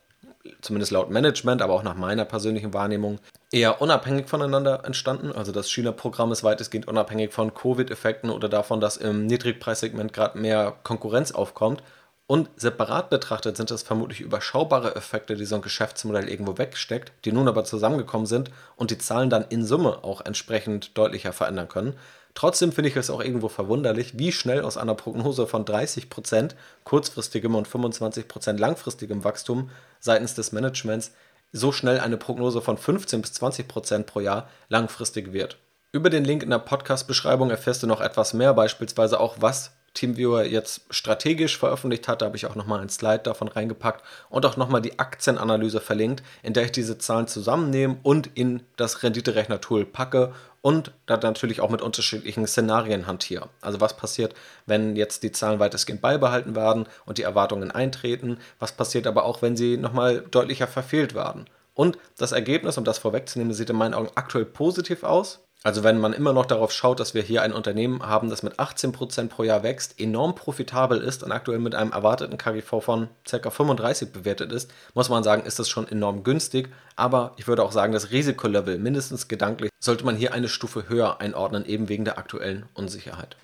zumindest 0.61 0.91
laut 0.91 1.09
Management, 1.09 1.61
aber 1.61 1.73
auch 1.73 1.83
nach 1.83 1.95
meiner 1.95 2.25
persönlichen 2.25 2.73
Wahrnehmung, 2.73 3.19
eher 3.51 3.81
unabhängig 3.81 4.27
voneinander 4.27 4.83
entstanden. 4.83 5.31
Also 5.31 5.51
das 5.51 5.71
China-Programm 5.71 6.31
ist 6.31 6.43
weitestgehend 6.43 6.87
unabhängig 6.87 7.31
von 7.31 7.53
Covid-Effekten 7.53 8.29
oder 8.29 8.49
davon, 8.49 8.81
dass 8.81 8.97
im 8.97 9.25
Niedrigpreissegment 9.27 10.11
gerade 10.11 10.37
mehr 10.37 10.75
Konkurrenz 10.83 11.31
aufkommt. 11.31 11.81
Und 12.25 12.49
separat 12.55 13.09
betrachtet 13.09 13.57
sind 13.57 13.69
das 13.69 13.83
vermutlich 13.83 14.21
überschaubare 14.21 14.95
Effekte, 14.95 15.35
die 15.35 15.45
so 15.45 15.55
ein 15.55 15.61
Geschäftsmodell 15.61 16.29
irgendwo 16.29 16.57
wegsteckt, 16.57 17.11
die 17.25 17.31
nun 17.31 17.47
aber 17.47 17.65
zusammengekommen 17.65 18.25
sind 18.25 18.49
und 18.75 18.91
die 18.91 18.97
Zahlen 18.97 19.29
dann 19.29 19.45
in 19.49 19.65
Summe 19.65 20.03
auch 20.03 20.21
entsprechend 20.21 20.97
deutlicher 20.97 21.33
verändern 21.33 21.67
können. 21.67 21.95
Trotzdem 22.35 22.71
finde 22.71 22.89
ich 22.89 22.95
es 22.95 23.09
auch 23.09 23.21
irgendwo 23.21 23.47
verwunderlich, 23.47 24.17
wie 24.17 24.31
schnell 24.31 24.61
aus 24.61 24.77
einer 24.77 24.95
Prognose 24.95 25.45
von 25.45 25.65
30% 25.65 26.51
kurzfristigem 26.83 27.53
und 27.55 27.67
25% 27.67 28.57
langfristigem 28.57 29.23
Wachstum 29.23 29.69
seitens 29.99 30.33
des 30.33 30.51
Managements 30.51 31.11
so 31.51 31.71
schnell 31.71 31.99
eine 31.99 32.17
Prognose 32.17 32.61
von 32.61 32.77
15 32.77 33.21
bis 33.21 33.31
20% 33.33 34.03
pro 34.03 34.19
Jahr 34.19 34.49
langfristig 34.69 35.31
wird. 35.31 35.57
Über 35.91 36.09
den 36.09 36.25
Link 36.25 36.41
in 36.41 36.49
der 36.49 36.57
Podcast-Beschreibung 36.57 37.51
erfährst 37.51 37.83
du 37.83 37.87
noch 37.87 38.01
etwas 38.01 38.33
mehr, 38.33 38.55
beispielsweise 38.55 39.19
auch, 39.19 39.35
was 39.39 39.71
TeamViewer 39.93 40.45
jetzt 40.45 40.81
strategisch 40.89 41.57
veröffentlicht 41.57 42.07
hat. 42.07 42.21
Da 42.21 42.27
habe 42.27 42.37
ich 42.37 42.45
auch 42.45 42.55
nochmal 42.55 42.81
ein 42.81 42.89
Slide 42.89 43.19
davon 43.19 43.47
reingepackt 43.47 44.03
und 44.29 44.45
auch 44.45 44.57
nochmal 44.57 44.81
die 44.81 44.99
Aktienanalyse 44.99 45.79
verlinkt, 45.79 46.23
in 46.41 46.53
der 46.53 46.65
ich 46.65 46.71
diese 46.71 46.97
Zahlen 46.97 47.27
zusammennehme 47.27 47.97
und 48.03 48.29
in 48.35 48.63
das 48.75 49.03
Renditerechner-Tool 49.03 49.85
packe 49.85 50.33
und 50.61 50.91
da 51.05 51.17
natürlich 51.17 51.59
auch 51.59 51.69
mit 51.69 51.81
unterschiedlichen 51.81 52.47
Szenarien 52.47 53.05
hantiere. 53.05 53.49
Also 53.61 53.81
was 53.81 53.97
passiert, 53.97 54.33
wenn 54.65 54.95
jetzt 54.95 55.21
die 55.23 55.31
Zahlen 55.31 55.59
weitestgehend 55.59 56.01
beibehalten 56.01 56.55
werden 56.55 56.87
und 57.05 57.17
die 57.17 57.23
Erwartungen 57.23 57.69
eintreten? 57.69 58.37
Was 58.59 58.71
passiert 58.71 59.05
aber 59.05 59.25
auch, 59.25 59.41
wenn 59.41 59.57
sie 59.57 59.77
nochmal 59.77 60.21
deutlicher 60.21 60.67
verfehlt 60.67 61.15
werden? 61.15 61.45
Und 61.75 61.97
das 62.17 62.31
Ergebnis, 62.31 62.77
um 62.77 62.85
das 62.85 62.97
vorwegzunehmen, 62.97 63.53
sieht 63.53 63.69
in 63.69 63.75
meinen 63.75 63.93
Augen 63.93 64.11
aktuell 64.15 64.45
positiv 64.45 65.03
aus. 65.03 65.42
Also 65.65 65.81
wenn 65.85 65.97
man 65.97 66.11
immer 66.11 66.33
noch 66.33 66.45
darauf 66.45 66.73
schaut, 66.73 66.99
dass 66.99 67.13
wir 67.13 67.21
hier 67.21 67.41
ein 67.41 67.53
Unternehmen 67.53 68.05
haben, 68.05 68.29
das 68.29 68.43
mit 68.43 68.59
18% 68.59 69.29
pro 69.29 69.43
Jahr 69.43 69.63
wächst, 69.63 69.97
enorm 69.97 70.35
profitabel 70.35 70.99
ist 70.99 71.23
und 71.23 71.31
aktuell 71.31 71.59
mit 71.59 71.73
einem 71.73 71.93
erwarteten 71.93 72.37
KGV 72.37 72.81
von 72.81 73.07
ca. 73.23 73.49
35 73.49 74.11
bewertet 74.11 74.51
ist, 74.51 74.69
muss 74.93 75.07
man 75.07 75.23
sagen, 75.23 75.45
ist 75.45 75.59
das 75.59 75.69
schon 75.69 75.87
enorm 75.87 76.23
günstig. 76.25 76.67
Aber 76.97 77.31
ich 77.37 77.47
würde 77.47 77.63
auch 77.63 77.71
sagen, 77.71 77.93
das 77.93 78.11
Risikolevel, 78.11 78.77
mindestens 78.77 79.29
gedanklich, 79.29 79.71
sollte 79.79 80.03
man 80.03 80.17
hier 80.17 80.33
eine 80.33 80.49
Stufe 80.49 80.89
höher 80.89 81.21
einordnen, 81.21 81.65
eben 81.65 81.87
wegen 81.87 82.03
der 82.03 82.17
aktuellen 82.17 82.65
Unsicherheit. 82.73 83.37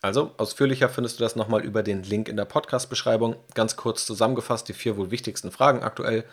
Also, 0.00 0.32
ausführlicher 0.38 0.88
findest 0.88 1.18
du 1.18 1.24
das 1.24 1.36
nochmal 1.36 1.62
über 1.62 1.82
den 1.82 2.02
Link 2.02 2.28
in 2.28 2.36
der 2.36 2.44
Podcast-Beschreibung. 2.46 3.36
Ganz 3.54 3.76
kurz 3.76 4.06
zusammengefasst 4.06 4.68
die 4.68 4.72
vier 4.72 4.96
wohl 4.96 5.10
wichtigsten 5.10 5.50
Fragen 5.50 5.82
aktuell. 5.82 6.24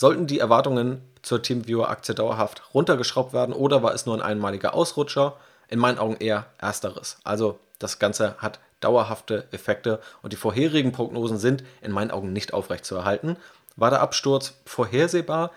Sollten 0.00 0.28
die 0.28 0.38
Erwartungen 0.38 1.02
zur 1.22 1.42
TeamViewer-Aktie 1.42 2.14
dauerhaft 2.14 2.72
runtergeschraubt 2.72 3.32
werden 3.32 3.52
oder 3.52 3.82
war 3.82 3.94
es 3.94 4.06
nur 4.06 4.14
ein 4.14 4.22
einmaliger 4.22 4.72
Ausrutscher? 4.72 5.34
In 5.66 5.80
meinen 5.80 5.98
Augen 5.98 6.14
eher 6.20 6.46
ersteres. 6.56 7.18
Also 7.24 7.58
das 7.80 7.98
Ganze 7.98 8.36
hat 8.38 8.60
dauerhafte 8.78 9.48
Effekte 9.50 10.00
und 10.22 10.32
die 10.32 10.36
vorherigen 10.36 10.92
Prognosen 10.92 11.36
sind 11.38 11.64
in 11.80 11.90
meinen 11.90 12.12
Augen 12.12 12.32
nicht 12.32 12.54
aufrechtzuerhalten. 12.54 13.38
War 13.74 13.90
der 13.90 14.00
Absturz 14.00 14.54
vorhersehbar? 14.66 15.50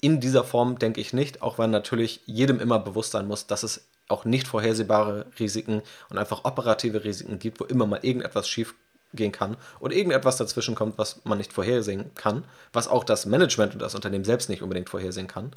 In 0.00 0.20
dieser 0.20 0.44
Form 0.44 0.78
denke 0.78 1.00
ich 1.00 1.12
nicht, 1.12 1.42
auch 1.42 1.58
wenn 1.58 1.72
natürlich 1.72 2.20
jedem 2.24 2.60
immer 2.60 2.78
bewusst 2.78 3.10
sein 3.10 3.26
muss, 3.26 3.48
dass 3.48 3.64
es 3.64 3.88
auch 4.06 4.24
nicht 4.24 4.46
vorhersehbare 4.46 5.26
Risiken 5.40 5.82
und 6.08 6.18
einfach 6.18 6.44
operative 6.44 7.02
Risiken 7.02 7.40
gibt, 7.40 7.58
wo 7.58 7.64
immer 7.64 7.86
mal 7.86 7.98
irgendetwas 8.02 8.48
schief 8.48 8.76
gehen 9.14 9.32
kann 9.32 9.56
und 9.80 9.92
irgendetwas 9.92 10.36
dazwischen 10.36 10.74
kommt, 10.74 10.98
was 10.98 11.20
man 11.24 11.38
nicht 11.38 11.52
vorhersehen 11.52 12.10
kann, 12.14 12.44
was 12.72 12.88
auch 12.88 13.04
das 13.04 13.26
Management 13.26 13.74
und 13.74 13.80
das 13.80 13.94
Unternehmen 13.94 14.24
selbst 14.24 14.48
nicht 14.48 14.62
unbedingt 14.62 14.90
vorhersehen 14.90 15.26
kann. 15.26 15.52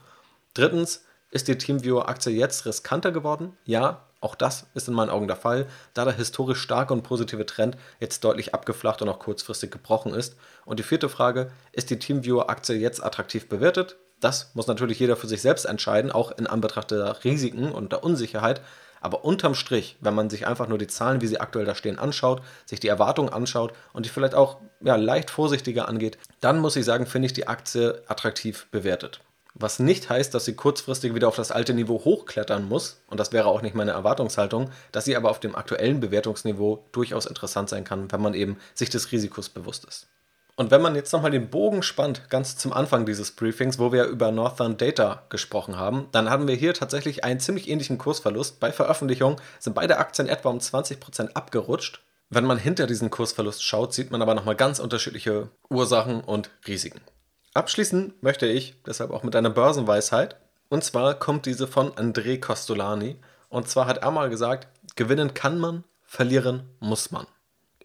Drittens, 0.53 1.03
ist 1.31 1.47
die 1.47 1.57
TeamViewer-Aktie 1.57 2.33
jetzt 2.33 2.65
riskanter 2.65 3.11
geworden? 3.11 3.57
Ja, 3.63 4.05
auch 4.19 4.35
das 4.35 4.67
ist 4.75 4.87
in 4.87 4.93
meinen 4.93 5.09
Augen 5.09 5.27
der 5.27 5.37
Fall, 5.37 5.65
da 5.93 6.03
der 6.03 6.13
historisch 6.13 6.61
starke 6.61 6.93
und 6.93 7.03
positive 7.03 7.45
Trend 7.45 7.77
jetzt 7.99 8.23
deutlich 8.23 8.53
abgeflacht 8.53 9.01
und 9.01 9.09
auch 9.09 9.17
kurzfristig 9.19 9.71
gebrochen 9.71 10.13
ist. 10.13 10.35
Und 10.65 10.79
die 10.79 10.83
vierte 10.83 11.09
Frage, 11.09 11.51
ist 11.71 11.89
die 11.89 11.97
TeamViewer-Aktie 11.97 12.75
jetzt 12.75 13.03
attraktiv 13.03 13.47
bewertet? 13.47 13.95
Das 14.19 14.51
muss 14.53 14.67
natürlich 14.67 14.99
jeder 14.99 15.15
für 15.15 15.27
sich 15.27 15.41
selbst 15.41 15.65
entscheiden, 15.65 16.11
auch 16.11 16.31
in 16.37 16.45
Anbetracht 16.45 16.91
der 16.91 17.23
Risiken 17.23 17.71
und 17.71 17.91
der 17.91 18.03
Unsicherheit. 18.03 18.61
Aber 19.01 19.25
unterm 19.25 19.55
Strich, 19.55 19.97
wenn 19.99 20.13
man 20.13 20.29
sich 20.29 20.47
einfach 20.47 20.67
nur 20.67 20.77
die 20.77 20.87
Zahlen, 20.87 21.21
wie 21.21 21.27
sie 21.27 21.39
aktuell 21.39 21.65
da 21.65 21.75
stehen, 21.75 21.99
anschaut, 21.99 22.41
sich 22.65 22.79
die 22.79 22.87
Erwartungen 22.87 23.33
anschaut 23.33 23.73
und 23.93 24.05
die 24.05 24.09
vielleicht 24.09 24.35
auch 24.35 24.57
ja, 24.79 24.95
leicht 24.95 25.31
vorsichtiger 25.31 25.89
angeht, 25.89 26.17
dann 26.39 26.59
muss 26.59 26.75
ich 26.75 26.85
sagen, 26.85 27.07
finde 27.07 27.25
ich 27.25 27.33
die 27.33 27.47
Aktie 27.47 28.01
attraktiv 28.07 28.67
bewertet. 28.71 29.19
Was 29.53 29.79
nicht 29.79 30.09
heißt, 30.09 30.33
dass 30.33 30.45
sie 30.45 30.55
kurzfristig 30.55 31.13
wieder 31.13 31.27
auf 31.27 31.35
das 31.35 31.51
alte 31.51 31.73
Niveau 31.73 32.05
hochklettern 32.05 32.67
muss, 32.67 33.01
und 33.07 33.19
das 33.19 33.33
wäre 33.33 33.47
auch 33.47 33.61
nicht 33.61 33.75
meine 33.75 33.91
Erwartungshaltung, 33.91 34.71
dass 34.93 35.05
sie 35.05 35.17
aber 35.17 35.29
auf 35.29 35.41
dem 35.41 35.55
aktuellen 35.55 35.99
Bewertungsniveau 35.99 36.85
durchaus 36.93 37.25
interessant 37.25 37.67
sein 37.69 37.83
kann, 37.83 38.11
wenn 38.11 38.21
man 38.21 38.33
eben 38.33 38.57
sich 38.73 38.89
des 38.89 39.11
Risikos 39.11 39.49
bewusst 39.49 39.83
ist. 39.85 40.07
Und 40.61 40.69
wenn 40.69 40.83
man 40.83 40.93
jetzt 40.93 41.11
nochmal 41.11 41.31
den 41.31 41.49
Bogen 41.49 41.81
spannt, 41.81 42.29
ganz 42.29 42.55
zum 42.55 42.71
Anfang 42.71 43.07
dieses 43.07 43.31
Briefings, 43.31 43.79
wo 43.79 43.91
wir 43.91 44.03
über 44.03 44.31
Northern 44.31 44.77
Data 44.77 45.23
gesprochen 45.29 45.79
haben, 45.79 46.05
dann 46.11 46.29
hatten 46.29 46.47
wir 46.47 46.53
hier 46.53 46.75
tatsächlich 46.75 47.23
einen 47.23 47.39
ziemlich 47.39 47.67
ähnlichen 47.67 47.97
Kursverlust. 47.97 48.59
Bei 48.59 48.71
Veröffentlichung 48.71 49.41
sind 49.57 49.73
beide 49.73 49.97
Aktien 49.97 50.27
etwa 50.27 50.49
um 50.49 50.59
20% 50.59 51.33
abgerutscht. 51.33 52.03
Wenn 52.29 52.45
man 52.45 52.59
hinter 52.59 52.85
diesen 52.85 53.09
Kursverlust 53.09 53.63
schaut, 53.63 53.91
sieht 53.95 54.11
man 54.11 54.21
aber 54.21 54.35
nochmal 54.35 54.55
ganz 54.55 54.77
unterschiedliche 54.77 55.49
Ursachen 55.67 56.21
und 56.21 56.51
Risiken. 56.67 57.01
Abschließen 57.55 58.13
möchte 58.21 58.45
ich 58.45 58.75
deshalb 58.85 59.09
auch 59.09 59.23
mit 59.23 59.35
einer 59.35 59.49
Börsenweisheit. 59.49 60.35
Und 60.69 60.83
zwar 60.83 61.15
kommt 61.15 61.47
diese 61.47 61.65
von 61.65 61.91
André 61.93 62.39
Costolani. 62.39 63.15
Und 63.49 63.67
zwar 63.67 63.87
hat 63.87 63.97
er 63.97 64.11
mal 64.11 64.29
gesagt, 64.29 64.67
gewinnen 64.95 65.33
kann 65.33 65.57
man, 65.57 65.85
verlieren 66.03 66.69
muss 66.79 67.09
man. 67.09 67.25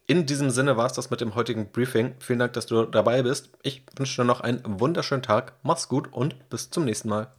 In 0.08 0.24
diesem 0.24 0.50
Sinne 0.50 0.76
war 0.76 0.86
es 0.86 0.92
das 0.92 1.10
mit 1.10 1.20
dem 1.20 1.34
heutigen 1.34 1.72
Briefing. 1.72 2.14
Vielen 2.20 2.38
Dank, 2.38 2.52
dass 2.52 2.66
du 2.66 2.84
dabei 2.84 3.24
bist. 3.24 3.50
Ich 3.62 3.82
wünsche 3.96 4.22
dir 4.22 4.26
noch 4.26 4.40
einen 4.40 4.62
wunderschönen 4.64 5.22
Tag. 5.22 5.54
Mach's 5.64 5.88
gut 5.88 6.12
und 6.12 6.48
bis 6.48 6.70
zum 6.70 6.84
nächsten 6.84 7.08
Mal. 7.08 7.32